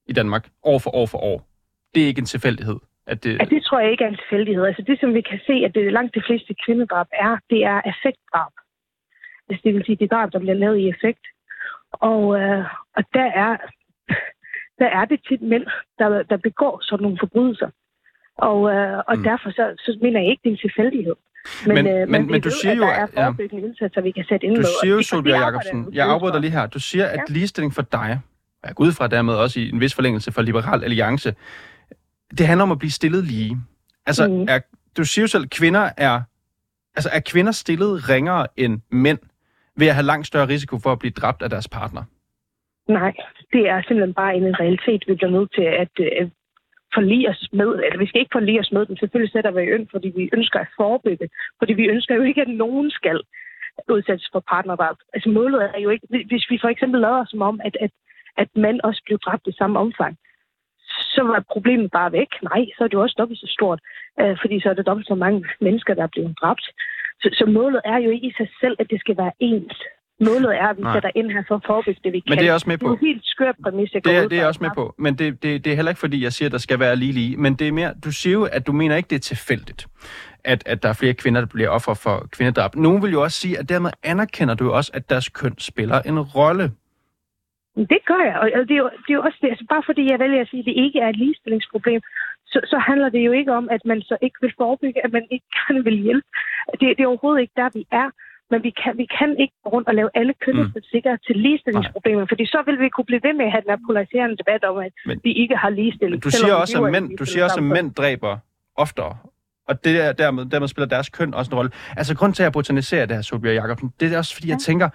i 0.06 0.12
Danmark 0.12 0.48
år 0.62 0.78
for 0.78 0.90
år 0.94 1.06
for 1.06 1.18
år. 1.18 1.46
Det 1.94 2.02
er 2.02 2.06
ikke 2.06 2.18
en 2.18 2.24
tilfældighed. 2.34 2.78
At 3.06 3.24
det, 3.24 3.38
Ja, 3.40 3.44
det 3.44 3.62
tror 3.64 3.80
jeg 3.80 3.90
ikke 3.90 4.04
er 4.04 4.08
en 4.08 4.16
tilfældighed. 4.16 4.64
Altså 4.66 4.82
det, 4.82 5.00
som 5.00 5.14
vi 5.14 5.20
kan 5.20 5.40
se, 5.46 5.52
at 5.66 5.74
det 5.74 5.92
langt 5.92 6.14
de 6.14 6.22
fleste 6.26 6.54
kvindedrab 6.66 7.06
er, 7.12 7.38
det 7.50 7.64
er 7.64 7.80
affektdrab. 7.84 8.52
Altså, 9.48 9.60
det 9.64 9.74
vil 9.74 9.84
sige, 9.84 9.96
det 9.96 10.10
drab, 10.10 10.32
der 10.32 10.38
bliver 10.38 10.54
lavet 10.54 10.78
i 10.78 10.88
effekt. 10.88 11.24
Og, 11.92 12.40
øh, 12.40 12.64
og 12.96 13.04
der, 13.14 13.24
er, 13.44 13.56
der 14.78 14.86
er 14.86 15.04
det 15.04 15.20
tit 15.28 15.42
mænd, 15.42 15.64
der, 15.98 16.22
der 16.22 16.36
begår 16.36 16.80
sådan 16.82 17.02
nogle 17.02 17.18
forbrydelser. 17.20 17.70
Og, 18.38 18.58
øh, 18.74 18.98
og 18.98 19.04
Mm. 19.14 19.18
mm. 19.18 19.24
derfor 19.24 19.50
så, 19.50 19.64
så 19.78 19.98
mener 20.02 20.20
jeg 20.20 20.30
ikke, 20.30 20.40
det 20.44 20.48
er 20.50 20.52
en 20.52 20.58
tilfældighed. 20.68 21.14
Men, 21.66 21.74
Men- 21.74 21.86
øh, 21.86 22.08
men- 22.08 22.26
men, 22.30 22.40
du 22.40 22.48
ved, 22.48 22.56
siger 22.62 22.72
at 22.72 22.76
jo, 22.78 22.82
der 22.82 22.88
er 22.88 23.02
at- 23.06 23.10
ja. 23.16 23.26
forebyggende 23.28 23.66
indsatser, 23.68 24.00
vi 24.00 24.10
kan 24.10 24.24
sætte 24.28 24.46
ind 24.46 24.54
Du 24.54 24.60
med. 24.60 24.68
siger 24.82 24.94
jo, 24.94 25.02
Solbjerg 25.02 25.40
Jacobsen, 25.40 25.94
jeg 25.94 26.06
afbryder 26.08 26.38
lige 26.38 26.50
her. 26.50 26.66
Du 26.66 26.78
siger, 26.78 27.06
at 27.06 27.16
Ja. 27.28 27.32
ligestilling 27.34 27.74
for 27.74 27.82
dig, 27.82 28.20
og 28.62 28.68
jeg 28.68 28.74
går 28.74 28.84
ud 28.84 28.92
fra 28.92 29.06
dermed 29.08 29.34
også 29.34 29.60
i 29.60 29.70
en 29.70 29.80
vis 29.80 29.94
forlængelse 29.94 30.32
for 30.32 30.42
Liberal 30.42 30.84
Alliance, 30.84 31.34
det 32.38 32.46
handler 32.46 32.62
om 32.62 32.72
at 32.72 32.78
blive 32.78 32.90
stillet 32.90 33.24
lige. 33.24 33.56
Altså, 34.06 34.28
Mhm. 34.28 34.46
er, 34.48 34.58
du 34.96 35.04
siger 35.04 35.22
jo 35.22 35.26
selv, 35.26 35.44
at 35.44 35.50
kvinder 35.50 35.90
er, 35.96 36.20
altså, 36.96 37.10
er 37.12 37.20
kvinder 37.20 37.52
stillet 37.52 38.08
ringere 38.08 38.46
end 38.56 38.80
mænd 38.90 39.18
ved 39.76 39.86
at 39.86 39.94
have 39.94 40.06
langt 40.06 40.26
større 40.26 40.48
risiko 40.48 40.78
for 40.78 40.92
at 40.92 40.98
blive 40.98 41.12
dræbt 41.12 41.42
af 41.42 41.50
deres 41.50 41.68
partner? 41.68 42.02
Nej, 42.88 43.12
det 43.54 43.64
er 43.68 43.78
simpelthen 43.82 44.14
bare 44.14 44.34
en 44.36 44.60
realitet, 44.60 45.02
vi 45.08 45.14
bliver 45.14 45.36
nødt 45.36 45.52
til 45.58 45.66
at 45.84 45.94
øh, 46.06 46.30
forlige 46.94 47.28
os 47.32 47.42
med. 47.52 47.70
Eller 47.84 47.98
vi 47.98 48.06
skal 48.06 48.20
ikke 48.20 48.36
forlige 48.38 48.60
os 48.60 48.72
med 48.72 48.86
den. 48.86 48.96
Selvfølgelig 48.96 49.32
sætter 49.32 49.50
vi 49.50 49.62
ind, 49.74 49.86
fordi 49.94 50.08
vi 50.16 50.30
ønsker 50.36 50.58
at 50.60 50.74
forebygge. 50.76 51.28
Fordi 51.58 51.72
vi 51.72 51.86
ønsker 51.94 52.14
jo 52.14 52.22
ikke, 52.22 52.42
at 52.46 52.48
nogen 52.64 52.90
skal 52.90 53.18
udsættes 53.96 54.28
for 54.32 54.42
partnerdrab. 54.52 54.96
Altså 55.14 55.28
målet 55.28 55.60
er 55.74 55.78
jo 55.78 55.90
ikke, 55.90 56.06
hvis 56.30 56.46
vi 56.50 56.58
for 56.60 56.68
eksempel 56.68 57.00
lader 57.00 57.24
som 57.28 57.42
om, 57.42 57.60
at, 57.64 57.76
at, 57.80 57.90
at 58.36 58.48
mænd 58.54 58.80
også 58.84 59.02
blev 59.06 59.18
dræbt 59.18 59.46
i 59.46 59.52
samme 59.52 59.78
omfang, 59.78 60.16
så 61.14 61.22
var 61.22 61.44
problemet 61.52 61.90
bare 61.90 62.12
væk. 62.12 62.30
Nej, 62.42 62.62
så 62.76 62.84
er 62.84 62.88
det 62.88 62.94
jo 62.94 63.02
også 63.02 63.16
dobbelt 63.18 63.40
så 63.40 63.46
stort, 63.56 63.80
øh, 64.20 64.36
fordi 64.42 64.60
så 64.60 64.68
er 64.70 64.74
det 64.74 64.86
dobbelt 64.86 65.08
så 65.08 65.14
mange 65.14 65.44
mennesker, 65.60 65.94
der 65.94 66.02
er 66.02 66.12
blevet 66.14 66.38
dræbt. 66.40 66.66
Så, 67.20 67.28
så 67.32 67.46
målet 67.46 67.80
er 67.84 67.98
jo 67.98 68.10
ikke 68.10 68.26
i 68.26 68.34
sig 68.36 68.48
selv, 68.60 68.76
at 68.78 68.90
det 68.90 69.00
skal 69.00 69.16
være 69.16 69.32
ens. 69.40 69.82
Målet 70.20 70.56
er, 70.56 70.68
at 70.68 70.76
vi 70.76 70.82
Nej. 70.82 70.94
sætter 70.94 71.10
ind 71.14 71.30
her 71.30 71.42
for 71.48 71.54
at 71.54 71.62
forebygge 71.66 72.00
det, 72.04 72.12
vi 72.12 72.20
kan. 72.20 72.30
Men 72.30 72.38
det 72.38 72.48
er 72.48 72.52
også 72.52 72.68
med 72.68 72.78
Det 72.78 72.84
er 72.84 72.88
på. 72.88 72.98
helt 73.00 73.24
skørt 73.24 73.54
præmis, 73.62 73.94
jeg 73.94 74.04
Det 74.04 74.16
er, 74.16 74.28
det 74.28 74.38
er 74.40 74.46
også 74.46 74.62
med 74.62 74.70
på. 74.74 74.94
Men 74.98 75.14
det, 75.18 75.42
det, 75.42 75.64
det 75.64 75.70
er 75.72 75.76
heller 75.76 75.90
ikke, 75.90 75.98
fordi 76.00 76.22
jeg 76.22 76.32
siger, 76.32 76.48
at 76.48 76.52
der 76.52 76.58
skal 76.58 76.78
være 76.80 76.96
lige 76.96 77.12
lige. 77.12 77.36
Men 77.36 77.54
det 77.54 77.68
er 77.68 77.72
mere, 77.72 77.94
du 78.04 78.12
siger 78.12 78.32
jo, 78.32 78.44
at 78.44 78.66
du 78.66 78.72
mener 78.72 78.96
ikke, 78.96 79.06
det 79.10 79.16
er 79.16 79.20
tilfældigt, 79.34 79.86
at, 80.44 80.62
at 80.66 80.82
der 80.82 80.88
er 80.88 80.92
flere 80.92 81.14
kvinder, 81.14 81.40
der 81.40 81.48
bliver 81.48 81.68
offer 81.68 81.94
for 81.94 82.28
kvindedrab. 82.32 82.74
Nogen 82.76 83.02
vil 83.02 83.12
jo 83.12 83.22
også 83.22 83.40
sige, 83.40 83.58
at 83.58 83.68
dermed 83.68 83.90
anerkender 84.02 84.54
du 84.54 84.70
også, 84.72 84.90
at 84.94 85.10
deres 85.10 85.28
køn 85.28 85.54
spiller 85.58 86.02
en 86.02 86.20
rolle. 86.20 86.70
Det 87.76 87.98
gør 88.06 88.22
jeg, 88.28 88.36
og 88.42 88.68
det 88.68 88.74
er 88.78 88.82
jo, 88.84 88.90
det 89.04 89.10
er 89.10 89.14
jo 89.14 89.22
også 89.22 89.38
det. 89.42 89.48
Altså, 89.48 89.64
bare 89.68 89.82
fordi 89.86 90.10
jeg 90.10 90.18
vælger 90.18 90.40
at 90.40 90.48
sige, 90.48 90.60
at 90.60 90.66
det 90.66 90.76
ikke 90.84 90.98
er 91.00 91.08
et 91.08 91.16
ligestillingsproblem, 91.16 92.00
så, 92.46 92.60
så 92.72 92.78
handler 92.78 93.08
det 93.08 93.18
jo 93.26 93.32
ikke 93.32 93.52
om, 93.52 93.68
at 93.70 93.80
man 93.84 94.02
så 94.02 94.16
ikke 94.22 94.36
vil 94.40 94.52
forebygge, 94.56 95.04
at 95.04 95.12
man 95.12 95.26
ikke 95.30 95.46
gerne 95.66 95.84
vil 95.84 95.98
hjælpe. 96.06 96.26
Det, 96.80 96.86
det 96.96 97.00
er 97.02 97.06
overhovedet 97.06 97.40
ikke 97.40 97.52
der, 97.56 97.68
vi 97.74 97.86
er. 97.92 98.08
Men 98.50 98.62
vi 98.62 98.72
kan, 98.82 98.98
vi 98.98 99.06
kan 99.18 99.30
ikke 99.42 99.54
gå 99.64 99.68
rundt 99.70 99.88
og 99.88 99.94
lave 99.94 100.10
alle 100.14 100.34
kønsstatistikker 100.44 101.12
mm. 101.12 101.18
til 101.26 101.36
ligestillingsproblemer, 101.36 102.26
fordi 102.28 102.46
så 102.46 102.62
vil 102.66 102.80
vi 102.80 102.88
kunne 102.88 103.04
blive 103.04 103.22
ved 103.22 103.32
med 103.32 103.44
at 103.44 103.52
have 103.52 103.62
den 103.64 103.70
her 103.70 103.80
polariserende 103.86 104.36
debat 104.36 104.64
om, 104.64 104.76
at 104.78 104.92
Men- 105.06 105.20
vi 105.24 105.32
ikke 105.32 105.56
har 105.56 105.70
ligestilling. 105.70 106.24
Du 106.24 106.30
siger 106.30 106.54
også, 106.54 106.84
at 106.84 106.92
mænd, 106.92 107.16
du 107.16 107.24
siger 107.24 107.44
også, 107.44 107.56
at 107.56 107.62
mænd 107.76 107.94
dræber 107.94 108.38
oftere. 108.76 109.16
Og 109.68 109.84
det 109.84 110.00
er 110.06 110.12
dermed, 110.12 110.44
dermed 110.46 110.68
spiller 110.68 110.88
deres 110.88 111.08
køn 111.08 111.34
også 111.34 111.50
en 111.50 111.56
rolle. 111.58 111.70
Altså, 111.96 112.16
grund 112.16 112.34
til, 112.34 112.42
at 112.42 112.44
jeg 112.44 112.52
botaniserer 112.52 113.06
det 113.06 113.16
her, 113.16 113.22
Solbjerg 113.22 113.54
Jacobsen, 113.54 113.92
det 114.00 114.12
er 114.12 114.18
også, 114.18 114.34
fordi 114.34 114.48
jeg 114.48 114.58
tænker, 114.58 114.88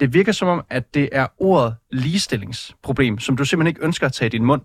det 0.00 0.14
virker 0.14 0.32
som 0.32 0.48
om, 0.48 0.64
at 0.70 0.94
det 0.94 1.08
er 1.12 1.26
ordet 1.38 1.76
ligestillingsproblem, 1.90 3.18
som 3.18 3.36
du 3.36 3.44
simpelthen 3.44 3.72
ikke 3.72 3.84
ønsker 3.84 4.06
at 4.06 4.12
tage 4.12 4.26
i 4.26 4.34
din 4.36 4.44
mund. 4.44 4.62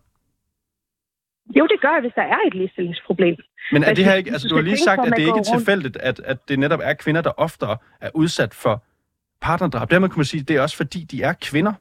Jo, 1.57 1.63
det 1.67 1.81
gør 1.81 1.93
jeg, 1.95 2.01
hvis 2.01 2.13
der 2.15 2.21
er 2.21 2.37
et 2.47 2.53
ligestillingsproblem. 2.53 3.35
Men 3.71 3.83
er 3.83 3.93
det 3.93 4.05
her 4.05 4.13
ikke, 4.13 4.31
altså 4.31 4.47
du 4.47 4.55
har 4.55 4.61
lige 4.61 4.77
sagt, 4.77 5.07
at 5.07 5.13
det 5.17 5.19
ikke 5.19 5.39
er 5.39 5.57
tilfældigt, 5.57 5.97
at, 5.97 6.19
at 6.19 6.37
det 6.49 6.59
netop 6.59 6.79
er 6.83 6.93
kvinder, 6.93 7.21
der 7.21 7.31
oftere 7.37 7.77
er 8.01 8.09
udsat 8.13 8.53
for 8.53 8.83
partnerdrab. 9.41 9.91
Dermed 9.91 10.09
kan 10.09 10.17
man 10.17 10.25
sige, 10.25 10.41
at 10.41 10.47
det 10.47 10.55
er 10.55 10.61
også 10.61 10.77
fordi, 10.77 10.99
de 11.03 11.23
er 11.23 11.33
kvinder, 11.41 11.73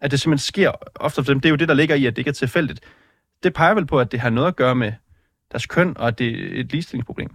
at 0.00 0.10
det 0.10 0.20
simpelthen 0.20 0.52
sker 0.52 0.70
ofte 0.94 1.24
for 1.24 1.32
dem. 1.32 1.40
Det 1.40 1.48
er 1.48 1.50
jo 1.50 1.56
det, 1.56 1.68
der 1.68 1.74
ligger 1.74 1.94
i, 1.94 2.06
at 2.06 2.12
det 2.12 2.18
ikke 2.18 2.28
er 2.28 2.42
tilfældigt. 2.44 2.80
Det 3.42 3.54
peger 3.54 3.74
vel 3.74 3.86
på, 3.86 4.00
at 4.00 4.12
det 4.12 4.20
har 4.20 4.30
noget 4.30 4.48
at 4.48 4.56
gøre 4.56 4.74
med 4.74 4.92
deres 5.52 5.66
køn, 5.66 5.96
og 5.96 6.08
at 6.08 6.18
det 6.18 6.28
er 6.28 6.60
et 6.60 6.72
ligestillingsproblem. 6.72 7.30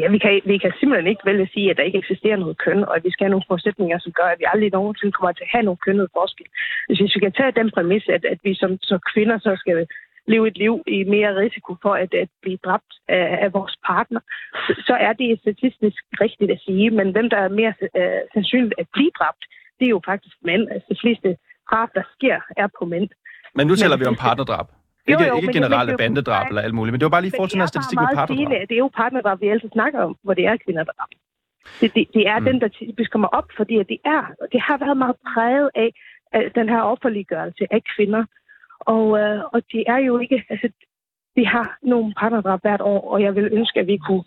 Ja, 0.00 0.08
vi 0.14 0.18
kan, 0.18 0.40
vi 0.44 0.58
kan 0.58 0.72
simpelthen 0.80 1.10
ikke 1.12 1.26
vælge 1.28 1.42
at 1.42 1.52
sige, 1.54 1.70
at 1.70 1.76
der 1.76 1.82
ikke 1.82 1.98
eksisterer 1.98 2.36
noget 2.36 2.58
køn, 2.64 2.84
og 2.88 2.96
at 2.96 3.04
vi 3.04 3.10
skal 3.10 3.24
have 3.24 3.34
nogle 3.34 3.48
forudsætninger, 3.48 3.98
som 3.98 4.12
gør, 4.12 4.28
at 4.32 4.38
vi 4.38 4.44
aldrig 4.52 4.70
nogensinde 4.72 5.12
kommer 5.12 5.32
til 5.32 5.46
at 5.46 5.52
have 5.54 5.64
nogle 5.66 5.84
kønnede 5.86 6.08
forskel. 6.18 6.46
Hvis 6.86 7.00
vi 7.14 7.20
kan 7.20 7.32
tage 7.32 7.52
den 7.60 7.70
præmis, 7.74 8.04
at, 8.16 8.24
at 8.32 8.38
vi 8.46 8.54
som, 8.54 8.70
som 8.82 8.98
kvinder 9.12 9.38
så 9.38 9.52
skal 9.62 9.86
leve 10.32 10.48
et 10.48 10.56
liv 10.64 10.74
i 10.86 10.98
mere 11.14 11.30
risiko 11.44 11.70
for 11.84 11.94
at, 12.04 12.14
at 12.24 12.28
blive 12.42 12.58
dræbt 12.66 12.92
af, 13.08 13.38
af 13.44 13.48
vores 13.58 13.74
partner, 13.90 14.20
så, 14.66 14.72
så 14.88 14.94
er 15.06 15.12
det 15.12 15.38
statistisk 15.44 16.00
rigtigt 16.24 16.50
at 16.50 16.60
sige. 16.66 16.90
Men 16.98 17.06
hvem 17.14 17.30
der 17.30 17.36
er 17.36 17.48
mere 17.60 17.74
øh, 17.98 18.20
sandsynligt 18.34 18.74
at 18.78 18.86
blive 18.94 19.10
dræbt, 19.18 19.42
det 19.78 19.84
er 19.86 19.94
jo 19.96 20.00
faktisk 20.10 20.36
mænd. 20.48 20.62
Altså 20.74 20.86
de 20.94 20.98
fleste 21.02 21.28
drab, 21.70 21.88
der 21.94 22.02
sker, 22.16 22.36
er 22.56 22.68
på 22.78 22.84
mænd. 22.84 23.08
Men 23.56 23.66
nu 23.66 23.74
taler 23.76 23.96
Men- 23.96 24.00
vi 24.00 24.06
om 24.12 24.16
partnerdrab. 24.26 24.66
Jo, 25.08 25.12
Ikke, 25.12 25.24
jo, 25.28 25.36
ikke 25.36 25.52
generelle 25.58 25.92
det 25.92 25.98
er 26.00 26.04
bandedrab 26.04 26.46
eller 26.50 26.62
alt 26.66 26.74
muligt. 26.74 26.92
Men 26.92 27.00
det 27.00 27.04
var 27.08 27.14
bare 27.16 27.22
lige 27.24 27.32
i 27.34 27.36
forhold 27.36 27.50
til 27.50 27.58
den 27.58 27.66
her 27.66 27.74
statistik 27.74 27.98
med 27.98 28.06
partnerdrab. 28.14 28.50
dele, 28.52 28.66
det 28.68 28.74
er 28.78 28.84
jo 28.86 28.90
partnerdrab, 29.02 29.40
vi 29.40 29.48
altid 29.48 29.70
snakker 29.78 29.98
om, 30.08 30.12
hvor 30.24 30.34
det 30.38 30.44
er 30.50 30.56
kvinder, 30.64 30.84
der 30.88 30.94
rammer. 31.00 31.18
Det, 31.80 31.88
det, 31.96 32.04
det 32.16 32.22
er 32.32 32.38
Mm. 32.38 32.44
den, 32.48 32.56
der 32.62 32.68
typisk 32.68 33.10
kommer 33.14 33.28
op, 33.38 33.48
fordi 33.56 33.74
at 33.82 33.88
det 33.92 33.98
er, 34.16 34.22
det 34.52 34.60
har 34.68 34.76
været 34.84 34.96
meget 35.04 35.16
præget 35.30 35.70
af, 35.74 35.90
af 36.32 36.44
den 36.58 36.68
her 36.68 36.80
offerliggørelse 36.92 37.64
af 37.70 37.80
kvinder. 37.96 38.22
Og, 38.80 39.18
øh, 39.20 39.44
og 39.52 39.62
det 39.72 39.84
er 39.86 39.98
jo 39.98 40.18
ikke, 40.18 40.44
altså, 40.50 40.68
vi 41.34 41.44
har 41.44 41.78
nogle 41.82 42.14
partnerdrab 42.20 42.60
hvert 42.62 42.80
år, 42.80 43.10
og 43.12 43.22
jeg 43.22 43.34
vil 43.34 43.48
ønske, 43.52 43.80
at 43.80 43.86
vi 43.86 43.96
kunne 43.96 44.24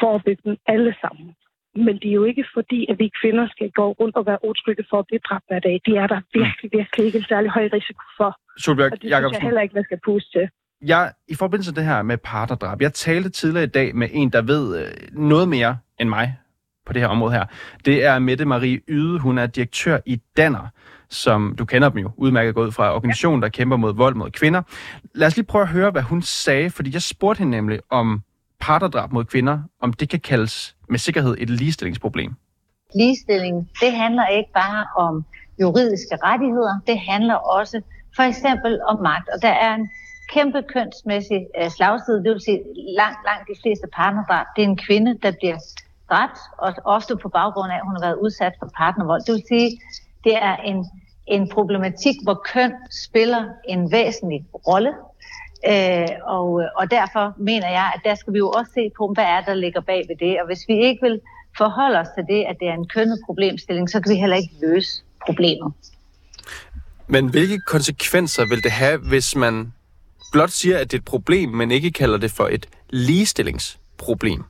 forebygge 0.00 0.42
dem 0.44 0.56
alle 0.66 0.94
sammen. 1.00 1.34
Men 1.74 1.94
det 2.00 2.08
er 2.08 2.18
jo 2.20 2.24
ikke 2.24 2.44
fordi, 2.54 2.86
at 2.90 2.98
vi 2.98 3.10
kvinder 3.20 3.48
skal 3.50 3.70
gå 3.70 3.92
rundt 3.92 4.16
og 4.16 4.26
være 4.26 4.44
utrygge 4.44 4.84
for 4.90 4.98
at 4.98 5.06
blive 5.06 5.20
dræbt 5.28 5.44
hver 5.48 5.58
dag. 5.58 5.80
Det 5.86 5.96
er 5.96 6.06
der 6.06 6.20
virkelig, 6.34 6.70
virkelig 6.78 7.06
ikke 7.06 7.18
en 7.18 7.24
særlig 7.24 7.50
høj 7.50 7.68
risiko 7.72 8.04
for. 8.16 8.30
Solbjørg 8.58 8.92
Og 8.92 8.92
det 8.92 9.00
synes 9.00 9.10
jeg 9.10 9.18
Jacobsen, 9.18 9.42
heller 9.42 9.60
ikke, 9.60 9.74
man 9.74 9.84
skal 9.84 9.98
puste 10.04 10.30
til. 10.38 10.48
jeg, 10.82 11.12
i 11.28 11.34
forbindelse 11.34 11.70
med 11.70 11.76
det 11.76 11.84
her 11.84 12.02
med 12.02 12.18
partnerdrab, 12.18 12.80
jeg 12.80 12.92
talte 12.92 13.30
tidligere 13.30 13.64
i 13.64 13.74
dag 13.80 13.94
med 13.96 14.08
en, 14.12 14.30
der 14.30 14.42
ved 14.42 14.64
øh, 14.80 14.90
noget 15.12 15.48
mere 15.48 15.78
end 16.00 16.08
mig 16.08 16.36
på 16.86 16.92
det 16.92 17.02
her 17.02 17.08
område 17.08 17.32
her. 17.32 17.44
Det 17.84 18.04
er 18.04 18.18
Mette 18.18 18.44
Marie 18.44 18.80
Yde. 18.88 19.18
Hun 19.18 19.38
er 19.38 19.46
direktør 19.46 19.98
i 20.06 20.20
Danner, 20.36 20.66
som 21.08 21.54
du 21.58 21.64
kender 21.64 21.88
dem 21.88 21.98
jo 21.98 22.10
udmærket 22.16 22.54
godt 22.54 22.74
fra, 22.74 22.94
organisationen, 22.94 23.42
der 23.42 23.48
kæmper 23.48 23.76
mod 23.76 23.94
vold 23.94 24.14
mod 24.14 24.30
kvinder. 24.30 24.62
Lad 25.14 25.26
os 25.26 25.36
lige 25.36 25.46
prøve 25.46 25.62
at 25.62 25.68
høre, 25.68 25.90
hvad 25.90 26.02
hun 26.02 26.22
sagde, 26.22 26.70
fordi 26.70 26.90
jeg 26.92 27.02
spurgte 27.02 27.38
hende 27.38 27.50
nemlig 27.50 27.80
om 27.90 28.22
partnerdrab 28.60 29.12
mod 29.12 29.24
kvinder, 29.24 29.58
om 29.80 29.92
det 29.92 30.08
kan 30.08 30.20
kaldes 30.20 30.76
med 30.88 30.98
sikkerhed 30.98 31.36
et 31.38 31.50
ligestillingsproblem. 31.50 32.32
ligestilling, 32.94 33.70
det 33.80 33.92
handler 33.92 34.26
ikke 34.26 34.50
bare 34.54 34.86
om 34.96 35.24
juridiske 35.60 36.16
rettigheder, 36.24 36.74
det 36.86 36.98
handler 36.98 37.34
også 37.34 37.80
for 38.16 38.22
eksempel 38.22 38.80
om 38.88 39.02
magt. 39.02 39.28
Og 39.34 39.42
der 39.42 39.48
er 39.48 39.74
en 39.74 39.88
kæmpe 40.34 40.62
kønsmæssig 40.74 41.46
øh, 41.58 41.70
slagside, 41.70 42.18
det 42.24 42.30
vil 42.32 42.40
sige 42.40 42.60
langt, 43.00 43.18
langt 43.28 43.44
de 43.52 43.56
fleste 43.62 43.86
partnerdrab. 43.92 44.46
Det 44.56 44.62
er 44.64 44.68
en 44.68 44.76
kvinde, 44.86 45.18
der 45.22 45.32
bliver 45.40 45.58
dræbt, 46.12 46.38
og 46.58 46.68
ofte 46.96 47.16
på 47.16 47.28
baggrund 47.28 47.72
af, 47.72 47.76
at 47.76 47.86
hun 47.88 47.94
har 47.96 48.04
været 48.08 48.18
udsat 48.24 48.54
for 48.60 48.68
partnervold. 48.76 49.22
Det 49.26 49.32
vil 49.34 49.44
sige, 49.48 49.68
det 50.24 50.34
er 50.48 50.56
en, 50.56 50.78
en 51.26 51.48
problematik, 51.48 52.16
hvor 52.22 52.42
køn 52.52 52.72
spiller 53.04 53.42
en 53.68 53.92
væsentlig 53.92 54.40
rolle. 54.68 54.92
Øh, 55.72 56.08
og, 56.36 56.48
og 56.76 56.90
derfor 56.90 57.34
mener 57.36 57.68
jeg, 57.68 57.92
at 57.94 58.00
der 58.04 58.14
skal 58.14 58.32
vi 58.32 58.38
jo 58.38 58.50
også 58.50 58.70
se 58.74 58.90
på, 58.98 59.12
hvad 59.14 59.24
er 59.24 59.40
der 59.40 59.54
ligger 59.54 59.80
bag 59.80 60.04
ved 60.08 60.16
det. 60.26 60.40
Og 60.40 60.46
hvis 60.46 60.62
vi 60.68 60.74
ikke 60.86 61.00
vil 61.02 61.20
forholde 61.58 61.98
os 61.98 62.08
til 62.16 62.24
det, 62.28 62.44
at 62.50 62.56
det 62.60 62.68
er 62.68 62.74
en 62.74 62.88
kønnet 62.88 63.18
problemstilling, 63.26 63.90
så 63.90 64.00
kan 64.00 64.10
vi 64.12 64.18
heller 64.18 64.36
ikke 64.36 64.54
løse 64.62 65.02
problemet. 65.26 65.72
Men 67.06 67.28
hvilke 67.28 67.60
konsekvenser 67.66 68.44
vil 68.46 68.62
det 68.62 68.72
have, 68.72 68.98
hvis 68.98 69.36
man 69.36 69.72
blot 70.32 70.50
siger, 70.50 70.78
at 70.78 70.90
det 70.90 70.96
er 70.96 71.00
et 71.00 71.04
problem, 71.04 71.48
men 71.48 71.70
ikke 71.70 71.90
kalder 71.90 72.18
det 72.18 72.30
for 72.30 72.48
et 72.48 72.66
ligestillingsproblem? 72.90 74.44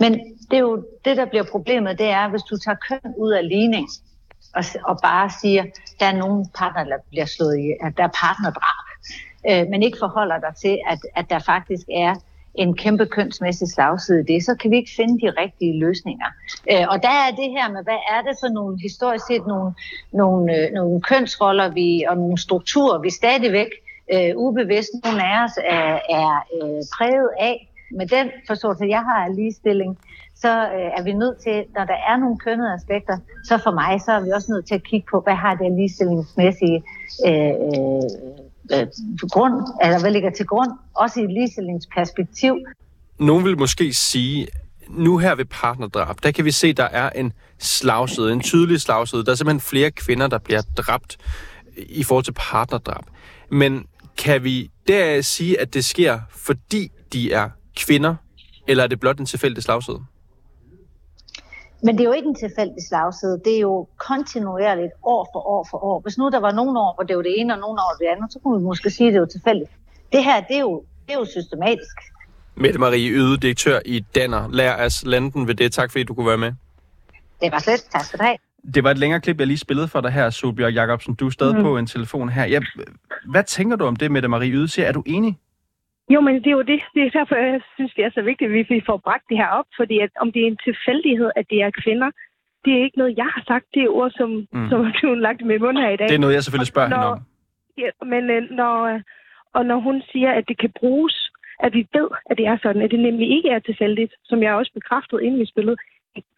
Men 0.00 0.12
det 0.50 0.56
er 0.56 0.60
jo 0.60 0.84
det, 1.04 1.16
der 1.16 1.24
bliver 1.24 1.44
problemet, 1.44 1.98
det 1.98 2.08
er, 2.08 2.28
hvis 2.28 2.42
du 2.42 2.56
tager 2.56 2.76
køn 2.88 3.14
ud 3.18 3.32
af 3.32 3.48
ligning, 3.48 3.88
og, 4.54 4.64
og 4.84 4.98
bare 5.02 5.30
siger, 5.42 5.64
der 6.00 6.06
er 6.06 6.16
nogle 6.16 6.46
partner, 6.54 6.84
der 6.84 6.96
bliver 7.10 7.26
slået 7.26 7.58
i, 7.58 7.66
at 7.86 7.96
der 7.96 8.04
er 8.04 8.14
partnerdrab, 8.22 8.86
øh, 9.50 9.70
men 9.70 9.82
ikke 9.82 9.98
forholder 9.98 10.38
dig 10.38 10.54
til, 10.56 10.78
at, 10.88 10.98
at 11.16 11.30
der 11.30 11.38
faktisk 11.38 11.86
er 11.94 12.14
en 12.54 12.76
kæmpe 12.76 13.06
kønsmæssig 13.06 13.68
slagside 13.68 14.20
i 14.20 14.32
det, 14.32 14.44
så 14.44 14.54
kan 14.54 14.70
vi 14.70 14.76
ikke 14.76 14.90
finde 14.96 15.26
de 15.26 15.32
rigtige 15.40 15.80
løsninger. 15.80 16.26
Øh, 16.70 16.86
og 16.88 17.02
der 17.02 17.08
er 17.08 17.30
det 17.30 17.50
her 17.50 17.72
med, 17.72 17.82
hvad 17.82 18.00
er 18.14 18.22
det 18.22 18.36
for 18.40 18.48
nogle 18.48 18.78
historisk 18.82 19.26
set 19.26 19.46
nogle, 19.46 19.74
nogle, 20.12 20.56
øh, 20.56 20.72
nogle 20.72 21.00
kønsroller 21.00 21.68
vi, 21.68 22.04
og 22.08 22.16
nogle 22.16 22.38
strukturer, 22.38 22.98
vi 22.98 23.10
stadigvæk 23.10 23.70
øh, 24.14 24.32
ubevidst, 24.36 24.90
nogle 25.04 25.22
af 25.32 25.44
os 25.44 25.56
er, 25.64 25.98
er 26.10 26.30
øh, 26.56 26.82
præget 26.96 27.30
af. 27.40 27.71
Med 27.98 28.06
den 28.06 28.30
forståelse, 28.46 28.84
jeg 28.84 29.02
har 29.08 29.24
af 29.26 29.36
ligestilling, 29.36 29.98
så 30.34 30.48
øh, 30.48 30.98
er 30.98 31.02
vi 31.02 31.12
nødt 31.12 31.38
til, 31.42 31.64
når 31.76 31.84
der 31.84 31.98
er 32.10 32.16
nogle 32.16 32.38
kønnede 32.38 32.74
aspekter, 32.74 33.16
så 33.44 33.58
for 33.58 33.70
mig, 33.70 34.00
så 34.00 34.12
er 34.12 34.20
vi 34.20 34.30
også 34.30 34.52
nødt 34.52 34.66
til 34.66 34.74
at 34.74 34.84
kigge 34.84 35.06
på, 35.10 35.20
hvad 35.20 35.34
har 35.34 35.54
det 35.54 35.72
ligestillingsmæssige 35.72 36.82
øh, 37.26 37.32
øh, 37.32 38.02
øh 38.72 38.86
grund, 39.34 39.54
eller 39.84 40.00
hvad 40.00 40.10
ligger 40.10 40.30
til 40.30 40.46
grund, 40.46 40.70
også 40.94 41.20
i 41.20 41.24
et 41.24 41.32
ligestillingsperspektiv. 41.32 42.52
Nogen 43.18 43.44
vil 43.44 43.58
måske 43.58 43.92
sige, 43.92 44.48
nu 44.88 45.18
her 45.18 45.34
ved 45.34 45.44
partnerdrab, 45.44 46.16
der 46.22 46.30
kan 46.30 46.44
vi 46.44 46.50
se, 46.50 46.72
der 46.72 46.84
er 46.84 47.10
en 47.10 47.32
slagside, 47.58 48.32
en 48.32 48.40
tydelig 48.40 48.80
slagside. 48.80 49.24
Der 49.24 49.30
er 49.30 49.36
simpelthen 49.36 49.60
flere 49.60 49.90
kvinder, 49.90 50.26
der 50.26 50.38
bliver 50.38 50.62
dræbt 50.76 51.16
i 51.76 52.02
forhold 52.04 52.24
til 52.24 52.34
partnerdrab. 52.52 53.04
Men 53.50 53.86
kan 54.18 54.44
vi 54.44 54.70
der 54.88 55.20
sige, 55.20 55.60
at 55.60 55.74
det 55.74 55.84
sker, 55.84 56.18
fordi 56.30 56.88
de 57.12 57.32
er 57.32 57.50
kvinder, 57.76 58.14
eller 58.66 58.84
er 58.84 58.88
det 58.88 59.00
blot 59.00 59.18
en 59.18 59.26
tilfældig 59.26 59.62
slagside? 59.62 60.00
Men 61.84 61.98
det 61.98 62.04
er 62.04 62.08
jo 62.08 62.12
ikke 62.12 62.28
en 62.28 62.34
tilfældig 62.34 62.82
slagside. 62.88 63.40
Det 63.44 63.56
er 63.56 63.60
jo 63.60 63.88
kontinuerligt 63.96 64.92
år 65.02 65.28
for 65.32 65.40
år 65.48 65.66
for 65.70 65.84
år. 65.84 66.00
Hvis 66.00 66.18
nu 66.18 66.28
der 66.28 66.40
var 66.40 66.52
nogle 66.52 66.80
år, 66.80 66.94
hvor 66.94 67.04
det 67.04 67.16
var 67.16 67.22
det 67.22 67.40
ene, 67.40 67.54
og 67.54 67.60
nogle 67.60 67.80
år 67.80 67.96
det 68.00 68.06
andet, 68.16 68.32
så 68.32 68.38
kunne 68.38 68.58
vi 68.58 68.64
måske 68.64 68.90
sige, 68.90 69.08
at 69.08 69.12
det 69.12 69.20
var 69.20 69.26
tilfældigt. 69.26 69.70
Det 70.12 70.24
her, 70.24 70.40
det 70.40 70.56
er 70.56 70.60
jo, 70.60 70.84
det 71.06 71.14
er 71.14 71.18
jo 71.18 71.24
systematisk. 71.24 71.96
Mette 72.54 72.78
Marie 72.78 73.10
Yde, 73.10 73.36
direktør 73.36 73.80
i 73.84 74.04
Danner. 74.14 74.48
Lær 74.48 74.86
os 74.86 75.04
landen 75.06 75.48
ved 75.48 75.54
det. 75.54 75.72
Tak 75.72 75.90
fordi 75.90 76.04
du 76.04 76.14
kunne 76.14 76.26
være 76.26 76.38
med. 76.38 76.52
Det 77.40 77.52
var 77.52 77.58
slet. 77.58 77.84
Tak 77.92 78.04
skal 78.04 78.18
du 78.18 78.24
have. 78.24 78.36
Det 78.74 78.84
var 78.84 78.90
et 78.90 78.98
længere 78.98 79.20
klip, 79.20 79.38
jeg 79.38 79.46
lige 79.46 79.58
spillede 79.58 79.88
for 79.88 80.00
dig 80.00 80.10
her, 80.10 80.30
Solbjørg 80.30 80.72
Jacobsen. 80.72 81.14
Du 81.14 81.26
er 81.26 81.30
stadig 81.30 81.56
mm. 81.56 81.62
på 81.62 81.78
en 81.78 81.86
telefon 81.86 82.28
her. 82.28 82.44
Ja, 82.44 82.60
hvad 83.30 83.44
tænker 83.44 83.76
du 83.76 83.84
om 83.84 83.96
det, 83.96 84.10
Mette 84.10 84.28
Marie 84.28 84.50
Yde 84.50 84.68
siger? 84.68 84.88
Er 84.88 84.92
du 84.92 85.02
enig? 85.06 85.38
Jo, 86.10 86.20
men 86.20 86.34
det 86.34 86.46
er 86.46 86.50
jo 86.60 86.62
det. 86.62 86.80
Det 86.94 87.02
er 87.02 87.10
derfor, 87.10 87.34
jeg 87.36 87.60
synes, 87.74 87.94
det 87.94 88.04
er 88.04 88.10
så 88.14 88.22
vigtigt, 88.22 88.48
at 88.50 88.68
vi 88.70 88.82
får 88.86 88.96
bragt 88.96 89.24
det 89.28 89.36
her 89.36 89.46
op. 89.48 89.64
Fordi 89.76 89.98
at, 89.98 90.10
om 90.20 90.32
det 90.32 90.42
er 90.42 90.46
en 90.46 90.58
tilfældighed, 90.64 91.30
at 91.36 91.46
det 91.50 91.62
er 91.62 91.70
kvinder, 91.84 92.10
det 92.64 92.72
er 92.78 92.82
ikke 92.84 92.98
noget, 92.98 93.16
jeg 93.16 93.24
har 93.34 93.42
sagt. 93.46 93.66
Det 93.74 93.82
er 93.82 93.88
ord, 93.88 94.10
som, 94.10 94.30
Mm. 94.52 94.68
som 94.70 94.80
er 94.86 94.92
blevet 95.00 95.18
lagt 95.18 95.40
i 95.40 95.44
min 95.44 95.60
mund 95.60 95.78
her 95.78 95.88
i 95.90 95.96
dag. 95.96 96.08
Det 96.08 96.14
er 96.14 96.18
noget, 96.18 96.34
jeg 96.34 96.42
selvfølgelig 96.42 96.66
spørger 96.72 96.88
hende 96.88 97.00
Når- 97.00 97.12
om. 97.12 97.18
Ja, 97.78 97.90
men 98.06 98.30
øh, 98.30 98.42
når, 98.50 98.76
øh, 98.92 99.00
og 99.54 99.66
når 99.66 99.76
hun 99.80 100.02
siger, 100.12 100.30
at 100.32 100.44
det 100.48 100.58
kan 100.58 100.70
bruges, 100.80 101.30
at 101.60 101.74
vi 101.74 101.86
ved, 101.92 102.08
at 102.30 102.38
det 102.38 102.46
er 102.46 102.58
sådan, 102.62 102.82
at 102.82 102.90
det 102.90 103.00
nemlig 103.00 103.30
ikke 103.36 103.48
er 103.48 103.58
tilfældigt, 103.58 104.12
som 104.24 104.42
jeg 104.42 104.54
også 104.54 104.72
bekræftede 104.74 105.24
inden 105.24 105.40
vi 105.40 105.46
spillede, 105.46 105.76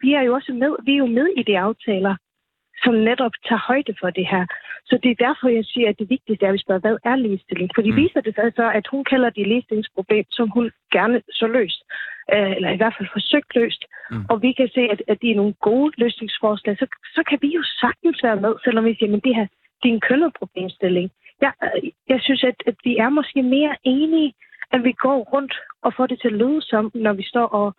vi 0.01 0.13
er 0.13 0.21
jo 0.21 0.33
også 0.33 0.53
med, 0.53 0.71
vi 0.85 0.93
er 0.93 0.97
jo 0.97 1.05
med 1.05 1.27
i 1.37 1.43
de 1.43 1.59
aftaler, 1.59 2.15
som 2.83 2.93
netop 2.93 3.31
tager 3.47 3.63
højde 3.67 3.93
for 4.01 4.09
det 4.09 4.27
her. 4.33 4.45
Så 4.89 4.99
det 5.03 5.11
er 5.11 5.23
derfor, 5.27 5.47
jeg 5.47 5.65
siger, 5.65 5.89
at 5.89 5.99
det 5.99 6.09
vigtigste 6.09 6.45
er, 6.45 6.49
at 6.49 6.53
vi 6.53 6.65
spørger, 6.65 6.81
hvad 6.81 6.97
er 7.11 7.15
ligestilling? 7.15 7.69
Fordi 7.75 7.89
Mm. 7.91 7.97
viser 7.97 8.21
det 8.21 8.35
sig 8.35 8.51
så, 8.55 8.71
at 8.79 8.85
hun 8.91 9.03
kalder 9.03 9.29
det 9.29 9.47
ligestillingsproblem, 9.47 10.25
som 10.29 10.49
hun 10.49 10.71
gerne 10.91 11.21
så 11.31 11.47
løst, 11.47 11.81
øh, 12.33 12.51
eller 12.55 12.69
i 12.71 12.77
hvert 12.77 12.95
fald 12.97 13.09
forsøgt 13.17 13.55
løst, 13.55 13.81
Mm. 14.11 14.17
mm. 14.17 14.25
og 14.29 14.41
vi 14.41 14.51
kan 14.51 14.69
se, 14.75 14.81
at, 14.93 15.01
at 15.07 15.17
det 15.21 15.31
er 15.31 15.35
nogle 15.35 15.53
gode 15.67 15.91
løsningsforslag, 15.97 16.77
så, 16.77 16.87
så 17.15 17.23
kan 17.29 17.37
vi 17.41 17.47
jo 17.57 17.63
sagtens 17.81 18.23
være 18.23 18.35
med, 18.45 18.53
selvom 18.63 18.85
vi 18.85 18.95
siger, 18.99 19.17
at 19.17 19.23
det 19.23 19.35
her 19.35 19.47
det 19.83 19.89
er 19.89 19.93
en 19.93 20.07
kønnet 20.09 20.31
problemstilling. 20.39 21.11
Jeg, 21.41 21.51
øh, 21.63 21.89
jeg 22.09 22.19
synes, 22.21 22.43
at, 22.43 22.55
at 22.67 22.75
vi 22.83 22.97
er 22.97 23.09
måske 23.09 23.41
mere 23.43 23.75
enige, 23.83 24.33
at 24.71 24.83
vi 24.83 24.91
går 24.91 25.17
rundt 25.33 25.53
og 25.81 25.93
får 25.93 26.07
det 26.07 26.19
til 26.21 26.27
at 26.27 26.33
lyde 26.43 26.61
som, 26.61 26.91
når 26.95 27.13
vi 27.13 27.23
står 27.23 27.45
og, 27.59 27.75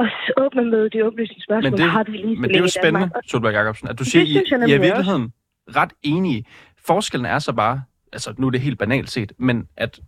og 0.00 0.06
åbner 0.44 0.62
med 0.62 0.90
de 0.90 1.04
åbenlysende 1.06 1.42
spørgsmål. 1.42 1.70
Men 1.70 1.78
det, 1.80 1.90
har 1.90 2.04
vi 2.04 2.10
ligestilling 2.10 2.40
men 2.40 2.50
det 2.50 2.56
er 2.56 2.60
jo 2.60 2.68
spændende, 2.68 3.10
Solberg 3.26 3.52
Jacobsen, 3.52 3.88
at 3.88 3.98
du 3.98 4.04
siger, 4.04 4.22
I, 4.22 4.28
I 4.28 4.72
er 4.72 4.76
i 4.78 4.80
virkeligheden 4.80 5.32
ret 5.76 5.92
enige. 6.02 6.44
Forskellen 6.86 7.26
er 7.26 7.38
så 7.38 7.52
bare, 7.52 7.82
altså 8.12 8.34
nu 8.38 8.46
er 8.46 8.50
det 8.50 8.60
helt 8.60 8.78
banalt 8.78 9.10
set, 9.10 9.32
men 9.38 9.68
at 9.76 10.00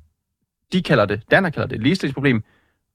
de 0.73 0.83
kalder 0.83 1.07
det, 1.07 1.23
Danner 1.31 1.51
kalder 1.51 1.67
det 1.69 1.77
et 1.77 1.83
ligestillingsproblem, 1.83 2.43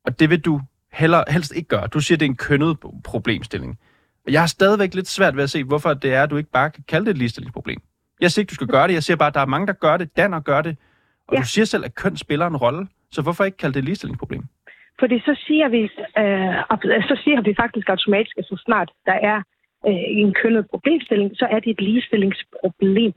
og 0.06 0.20
det 0.20 0.30
vil 0.30 0.40
du 0.40 0.62
heller, 0.94 1.24
helst 1.30 1.54
ikke 1.56 1.68
gøre. 1.68 1.88
Du 1.88 2.00
siger, 2.00 2.18
det 2.18 2.26
er 2.26 2.30
en 2.30 2.36
kønnet 2.36 2.78
problemstilling. 3.04 3.80
Og 4.28 4.32
jeg 4.32 4.42
har 4.42 4.48
stadigvæk 4.48 4.94
lidt 4.94 5.08
svært 5.08 5.36
ved 5.36 5.44
at 5.44 5.50
se, 5.50 5.64
hvorfor 5.64 5.94
det 5.94 6.14
er, 6.14 6.24
at 6.24 6.30
du 6.30 6.38
ikke 6.38 6.52
bare 6.52 6.70
kan 6.72 6.84
kalde 6.88 7.06
det 7.06 7.12
et 7.12 7.18
ligestillingsproblem. 7.18 7.78
Jeg 8.22 8.32
siger 8.32 8.44
ikke, 8.44 8.50
du 8.50 8.56
skal 8.56 8.68
gøre 8.68 8.88
det. 8.88 8.94
Jeg 8.94 9.04
siger 9.04 9.18
bare, 9.18 9.28
at 9.28 9.34
der 9.34 9.40
er 9.40 9.46
mange, 9.46 9.68
der 9.68 9.74
gør 9.74 9.98
det. 9.98 10.18
Danner 10.18 10.40
gør 10.40 10.62
det. 10.62 10.78
Og 11.28 11.34
Ja. 11.36 11.40
du 11.42 11.46
siger 11.48 11.66
selv, 11.66 11.86
at 11.86 11.96
køn 11.96 12.18
spiller 12.18 12.48
en 12.48 12.58
rolle. 12.58 12.88
Så 13.12 13.22
hvorfor 13.22 13.44
ikke 13.44 13.58
kalde 13.58 13.74
det 13.74 13.80
et 13.80 13.86
ligestillingsproblem? 13.86 14.44
Fordi 15.00 15.20
så 15.20 15.34
siger 15.48 15.68
vi, 15.68 15.82
øh, 16.22 17.04
så 17.10 17.22
siger 17.24 17.42
vi 17.42 17.54
faktisk 17.60 17.90
automatisk, 17.90 18.38
at 18.38 18.46
så 18.46 18.62
snart 18.66 18.92
der 19.06 19.18
er 19.32 19.38
øh, 19.88 20.04
en 20.24 20.34
kønnet 20.34 20.68
problemstilling, 20.70 21.32
så 21.38 21.46
er 21.52 21.60
det 21.60 21.70
et 21.72 21.82
ligestillingsproblem. 21.82 23.14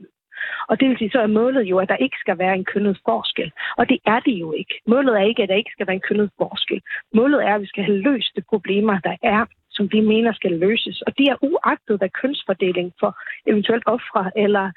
Og 0.69 0.79
det 0.79 0.89
vil 0.89 0.97
sige, 0.97 1.11
så 1.11 1.19
er 1.21 1.27
målet 1.27 1.63
jo, 1.63 1.77
at 1.79 1.89
der 1.89 1.95
ikke 1.95 2.17
skal 2.19 2.37
være 2.37 2.55
en 2.55 2.65
kønnet 2.65 2.99
forskel. 3.05 3.51
Og 3.77 3.89
det 3.89 3.99
er 4.05 4.19
det 4.19 4.31
jo 4.31 4.51
ikke. 4.53 4.81
Målet 4.87 5.13
er 5.19 5.25
ikke, 5.25 5.43
at 5.43 5.49
der 5.49 5.55
ikke 5.55 5.71
skal 5.71 5.87
være 5.87 5.95
en 5.95 6.07
kønnet 6.09 6.29
forskel. 6.37 6.81
Målet 7.13 7.43
er, 7.45 7.55
at 7.55 7.61
vi 7.61 7.65
skal 7.67 7.83
have 7.83 7.97
løst 7.97 8.35
de 8.35 8.41
problemer, 8.49 8.99
der 8.99 9.15
er, 9.23 9.45
som 9.69 9.89
vi 9.91 9.99
mener 9.99 10.33
skal 10.33 10.51
løses. 10.51 11.01
Og 11.01 11.17
det 11.17 11.25
er 11.27 11.43
uagtet, 11.43 11.97
hvad 11.97 12.09
kønsfordeling 12.09 12.93
for 12.99 13.17
eventuelt 13.47 13.83
ofre 13.85 14.31
eller, 14.35 14.71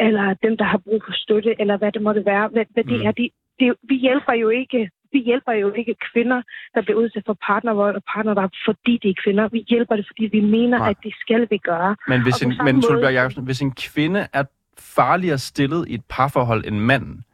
eller 0.00 0.34
dem, 0.42 0.56
der 0.56 0.64
har 0.64 0.78
brug 0.78 1.02
for 1.06 1.12
støtte, 1.12 1.60
eller 1.60 1.76
hvad 1.76 1.92
det 1.92 2.02
måtte 2.02 2.24
være. 2.26 2.48
Hvad, 2.48 2.64
hvad 2.74 2.84
det 2.84 3.00
Mm. 3.00 3.06
er. 3.06 3.12
De, 3.12 3.30
det, 3.60 3.74
vi 3.82 3.94
hjælper 3.96 4.32
jo 4.32 4.48
ikke 4.48 4.90
vi 5.12 5.18
hjælper 5.18 5.52
jo 5.52 5.72
ikke 5.72 5.94
kvinder, 6.12 6.42
der 6.74 6.82
bliver 6.82 6.98
udsat 6.98 7.22
for 7.26 7.36
partnervold 7.46 7.96
og 7.96 8.02
partnerdrab, 8.14 8.50
fordi 8.64 8.98
de 9.02 9.08
er 9.10 9.14
kvinder. 9.24 9.48
Vi 9.48 9.64
hjælper 9.68 9.96
det, 9.96 10.06
fordi 10.06 10.24
vi 10.26 10.40
mener, 10.40 10.78
Nej. 10.78 10.90
at 10.90 10.96
det 11.02 11.14
skal 11.20 11.46
vi 11.50 11.58
gøre. 11.58 11.96
Men 12.08 12.22
hvis 12.22 12.42
en, 12.42 12.48
men, 12.64 12.74
måde- 12.74 13.08
Jacobsen, 13.08 13.44
hvis 13.44 13.60
en 13.62 13.74
kvinde 13.74 14.28
er 14.32 14.44
farligere 14.78 15.38
stillet 15.38 15.88
i 15.88 15.94
et 15.94 16.04
parforhold 16.08 16.64
end 16.66 16.78
manden, 16.78 17.24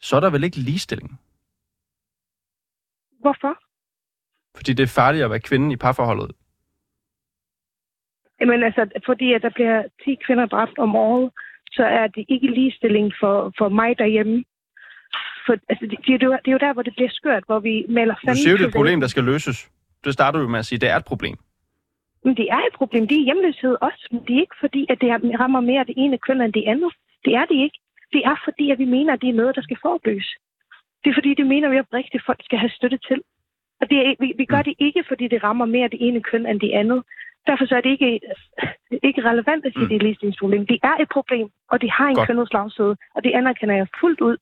så 0.00 0.16
er 0.16 0.20
der 0.20 0.30
vel 0.30 0.44
ikke 0.44 0.56
ligestilling? 0.56 1.20
Hvorfor? 3.20 3.54
Fordi 4.56 4.72
det 4.72 4.82
er 4.82 4.94
farligere 5.02 5.24
at 5.24 5.30
være 5.30 5.40
kvinde 5.40 5.72
i 5.72 5.76
parforholdet. 5.76 6.30
Jamen 8.40 8.62
altså, 8.62 9.00
fordi 9.06 9.32
at 9.32 9.42
der 9.42 9.50
bliver 9.50 9.82
10 10.04 10.16
kvinder 10.26 10.46
dræbt 10.46 10.78
om 10.78 10.96
året, 10.96 11.30
så 11.70 11.84
er 11.84 12.06
det 12.06 12.24
ikke 12.28 12.46
ligestilling 12.46 13.12
for, 13.20 13.52
for 13.58 13.68
mig 13.68 13.98
derhjemme. 13.98 14.44
For, 15.48 15.54
altså, 15.72 15.84
det, 15.90 15.98
det, 16.06 16.12
er 16.22 16.26
jo, 16.28 16.32
det 16.44 16.48
er 16.52 16.56
jo 16.58 16.62
der, 16.66 16.72
hvor 16.72 16.82
det 16.88 16.94
bliver 16.98 17.12
skørt, 17.20 17.44
hvor 17.48 17.60
vi 17.68 17.74
melder 17.98 18.14
Du 18.14 18.20
fanden 18.24 18.36
siger 18.42 18.52
jo, 18.54 18.56
det 18.56 18.64
er 18.64 18.68
et 18.74 18.78
problem, 18.80 19.00
der 19.04 19.10
skal 19.14 19.24
løses. 19.32 19.58
Det 20.04 20.12
starter 20.18 20.38
du 20.42 20.48
med 20.54 20.58
at 20.62 20.66
sige, 20.68 20.76
at 20.76 20.80
det 20.84 20.90
er 20.94 20.96
et 21.02 21.08
problem. 21.12 21.36
Men 22.24 22.34
det 22.40 22.46
er 22.56 22.62
et 22.68 22.74
problem. 22.80 23.04
Det 23.10 23.16
er 23.20 23.24
hjemløshed 23.28 23.74
også, 23.88 24.02
men 24.12 24.20
det 24.26 24.32
er 24.36 24.40
ikke 24.46 24.58
fordi, 24.64 24.82
at 24.92 24.98
det 25.02 25.08
er- 25.14 25.38
rammer 25.42 25.60
mere 25.60 25.84
det 25.90 25.94
ene 25.96 26.18
køn 26.26 26.40
end 26.40 26.52
det 26.52 26.64
andet. 26.72 26.90
Det 27.24 27.32
er 27.40 27.44
det 27.50 27.58
ikke. 27.66 27.78
Det 28.14 28.22
er 28.30 28.36
fordi, 28.46 28.70
at 28.70 28.78
vi 28.78 28.84
mener, 28.96 29.12
at 29.12 29.20
det 29.22 29.28
er 29.30 29.38
noget, 29.42 29.56
der 29.56 29.62
skal 29.62 29.78
forebygges. 29.86 30.28
Det 31.04 31.10
er 31.10 31.14
fordi, 31.18 31.34
det 31.34 31.46
mener 31.46 31.68
vi 31.68 31.78
oprigtigt, 31.78 32.20
at 32.22 32.26
folk 32.26 32.40
skal 32.44 32.58
have 32.58 32.70
støtte 32.78 32.98
til. 33.08 33.20
Og 33.80 33.90
det 33.90 33.98
er, 33.98 34.14
vi, 34.20 34.28
vi 34.40 34.44
gør 34.44 34.62
det 34.62 34.74
ikke, 34.78 35.04
fordi 35.08 35.28
det 35.28 35.42
rammer 35.42 35.66
mere 35.66 35.88
det 35.88 35.98
ene 36.06 36.20
køn 36.30 36.46
end 36.46 36.60
det 36.60 36.72
andet. 36.80 37.02
Derfor 37.46 37.66
så 37.66 37.74
er 37.76 37.80
det 37.80 37.90
ikke, 37.90 38.20
ikke 39.08 39.22
relevant 39.30 39.66
at 39.66 39.72
sige, 39.72 39.84
at 39.84 39.90
det 39.90 39.96
er 39.96 40.04
ligestillingsproblem. 40.06 40.66
Det 40.66 40.78
er 40.82 40.96
et 41.02 41.08
problem, 41.16 41.48
og 41.72 41.80
det 41.82 41.90
har 41.90 42.08
en 42.08 42.16
kønnet 42.26 42.48
slagside, 42.48 42.96
og 43.14 43.20
det 43.24 43.32
anerkender 43.40 43.74
jeg 43.76 43.86
fuldt 44.00 44.20
ud. 44.20 44.36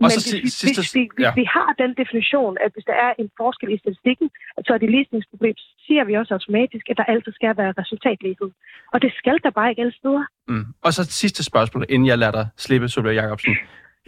Men 0.00 0.10
så 0.10 0.16
hvis, 0.16 0.24
si- 0.32 0.40
vi, 0.46 0.48
sidste- 0.48 0.80
hvis, 0.80 0.94
vi, 0.94 1.08
hvis 1.16 1.24
ja. 1.24 1.32
vi 1.40 1.44
har 1.56 1.70
den 1.82 1.90
definition, 2.02 2.56
at 2.64 2.70
hvis 2.74 2.84
der 2.90 2.96
er 3.06 3.12
en 3.18 3.30
forskel 3.40 3.68
i 3.76 3.78
statistikken, 3.84 4.30
så 4.66 4.70
er 4.74 4.78
det 4.78 4.86
et 4.86 4.90
ligestillingsproblem, 4.96 5.56
så 5.56 5.68
siger 5.86 6.04
vi 6.04 6.14
også 6.20 6.34
automatisk, 6.34 6.84
at 6.90 6.96
der 6.96 7.04
altid 7.04 7.32
skal 7.32 7.56
være 7.56 7.72
resultatlighed. 7.82 8.50
Og 8.92 9.02
det 9.02 9.12
skal 9.20 9.36
der 9.44 9.50
bare 9.50 9.68
ikke 9.70 9.82
alle 9.84 9.96
steder. 10.00 10.24
Mm. 10.48 10.64
Og 10.84 10.92
så 10.92 11.04
sidste 11.04 11.44
spørgsmål, 11.44 11.84
inden 11.88 12.06
jeg 12.08 12.18
lader 12.18 12.32
dig 12.32 12.46
slippe, 12.56 12.88
Solbjerg 12.88 13.14
Jacobsen. 13.14 13.56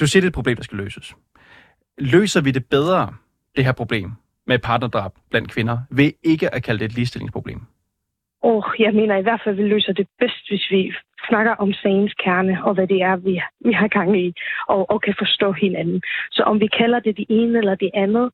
Du 0.00 0.07
siger, 0.07 0.21
det 0.21 0.26
er 0.26 0.30
et 0.35 0.40
problem, 0.40 0.57
der 0.57 0.62
skal 0.62 0.78
løses. 0.78 1.14
Løser 1.99 2.40
vi 2.40 2.50
det 2.50 2.64
bedre, 2.66 3.14
det 3.57 3.64
her 3.64 3.73
problem, 3.73 4.12
med 4.47 4.59
partnerdrab 4.59 5.12
blandt 5.30 5.50
kvinder, 5.50 5.78
ved 5.90 6.12
ikke 6.23 6.54
at 6.54 6.62
kalde 6.62 6.78
det 6.78 6.85
et 6.85 6.95
ligestillingsproblem? 6.95 7.61
Og 8.42 8.64
jeg 8.78 8.92
mener 8.95 9.16
i 9.16 9.23
hvert 9.23 9.40
fald, 9.45 9.54
at 9.59 9.64
vi 9.64 9.68
løser 9.68 9.92
det 9.92 10.07
bedst, 10.18 10.49
hvis 10.50 10.66
vi 10.71 10.92
snakker 11.28 11.52
om 11.52 11.72
sagens 11.72 12.14
kerne, 12.14 12.64
og 12.64 12.75
hvad 12.75 12.87
det 12.87 13.02
er, 13.02 13.16
vi, 13.16 13.42
vi 13.60 13.72
har 13.72 13.88
gang 13.88 14.20
i, 14.20 14.34
og, 14.68 14.90
og 14.90 15.02
kan 15.02 15.14
forstå 15.18 15.52
hinanden. 15.52 16.02
Så 16.31 16.42
om 16.42 16.61
vi 16.61 16.66
kalder 16.66 17.00
det 17.00 17.16
det 17.16 17.26
ene 17.28 17.59
eller 17.59 17.74
det 17.74 17.90
andet, 17.94 18.31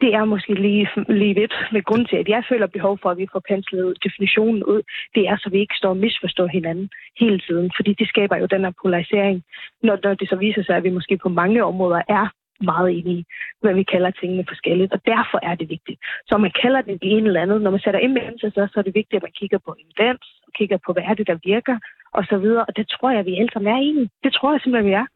det 0.00 0.14
er 0.14 0.24
måske 0.24 0.54
lige, 0.54 0.88
lige 1.08 1.34
lidt 1.34 1.54
med 1.72 1.82
grund 1.82 2.06
til, 2.06 2.16
at 2.16 2.28
jeg 2.28 2.44
føler 2.48 2.66
behov 2.66 2.98
for, 3.02 3.10
at 3.10 3.18
vi 3.18 3.26
får 3.32 3.42
penslet 3.48 3.98
definitionen 4.04 4.64
ud. 4.64 4.82
Det 5.14 5.28
er, 5.28 5.36
så 5.36 5.48
vi 5.50 5.58
ikke 5.60 5.74
står 5.76 5.88
og 5.88 5.96
misforstår 5.96 6.46
hinanden 6.46 6.88
hele 7.18 7.38
tiden, 7.38 7.70
fordi 7.76 7.94
det 7.94 8.08
skaber 8.08 8.36
jo 8.36 8.46
den 8.46 8.64
her 8.64 8.72
polarisering, 8.82 9.42
når, 9.82 9.98
når 10.02 10.14
det 10.14 10.28
så 10.28 10.36
viser 10.36 10.62
sig, 10.62 10.76
at 10.76 10.84
vi 10.84 10.90
måske 10.90 11.16
på 11.16 11.28
mange 11.28 11.64
områder 11.64 12.02
er 12.08 12.26
meget 12.60 12.90
enige, 12.98 13.24
hvad 13.62 13.74
vi 13.74 13.82
kalder 13.82 14.10
tingene 14.10 14.44
forskelligt, 14.48 14.92
og 14.92 15.00
derfor 15.06 15.38
er 15.42 15.54
det 15.54 15.68
vigtigt. 15.68 16.00
Så 16.28 16.38
man 16.38 16.52
kalder 16.62 16.80
det 16.80 17.02
det 17.02 17.10
ene 17.16 17.26
eller 17.26 17.42
andet, 17.42 17.62
når 17.62 17.70
man 17.70 17.80
sætter 17.80 18.00
indvendelser, 18.00 18.50
så, 18.50 18.68
så 18.72 18.76
er 18.80 18.82
det 18.82 18.94
vigtigt, 18.94 19.18
at 19.18 19.22
man 19.22 19.38
kigger 19.40 19.58
på 19.66 19.76
evidens, 19.82 20.24
og 20.46 20.52
kigger 20.58 20.78
på, 20.86 20.92
hvad 20.92 21.02
er 21.02 21.14
det, 21.14 21.26
der 21.26 21.38
virker, 21.44 21.76
og 22.12 22.24
så 22.30 22.36
videre, 22.38 22.64
og 22.68 22.76
det 22.76 22.86
tror 22.88 23.10
jeg, 23.10 23.26
vi 23.26 23.38
alle 23.38 23.52
sammen 23.52 23.72
er 23.74 23.80
enige. 23.88 24.10
Det 24.24 24.32
tror 24.32 24.52
jeg 24.52 24.60
simpelthen, 24.60 24.90
vi 24.90 24.94
er. 25.02 25.06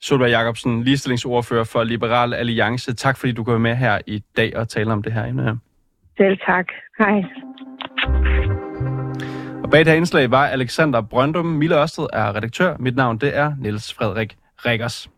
Solberg 0.00 0.30
Jacobsen, 0.30 0.82
ligestillingsordfører 0.82 1.64
for 1.64 1.84
Liberal 1.84 2.34
Alliance. 2.34 2.94
Tak 2.94 3.16
fordi 3.18 3.32
du 3.32 3.42
går 3.42 3.58
med 3.58 3.74
her 3.76 3.98
i 4.06 4.22
dag 4.36 4.56
og 4.56 4.68
taler 4.68 4.92
om 4.92 5.02
det 5.02 5.12
her 5.12 5.24
emne 5.24 5.42
her. 5.42 5.56
Selv 6.16 6.38
tak. 6.46 6.66
Hej. 6.98 7.24
Og 9.64 9.70
bag 9.70 9.80
det 9.80 9.88
her 9.88 9.94
indslag 9.94 10.30
var 10.30 10.46
Alexander 10.46 11.00
Brøndum. 11.00 11.46
Mille 11.46 11.80
Ørsted 11.80 12.06
er 12.12 12.36
redaktør. 12.36 12.76
Mit 12.78 12.96
navn 12.96 13.18
det 13.18 13.36
er 13.36 13.52
Niels 13.60 13.94
Frederik 13.94 14.36
Rikkers. 14.66 15.08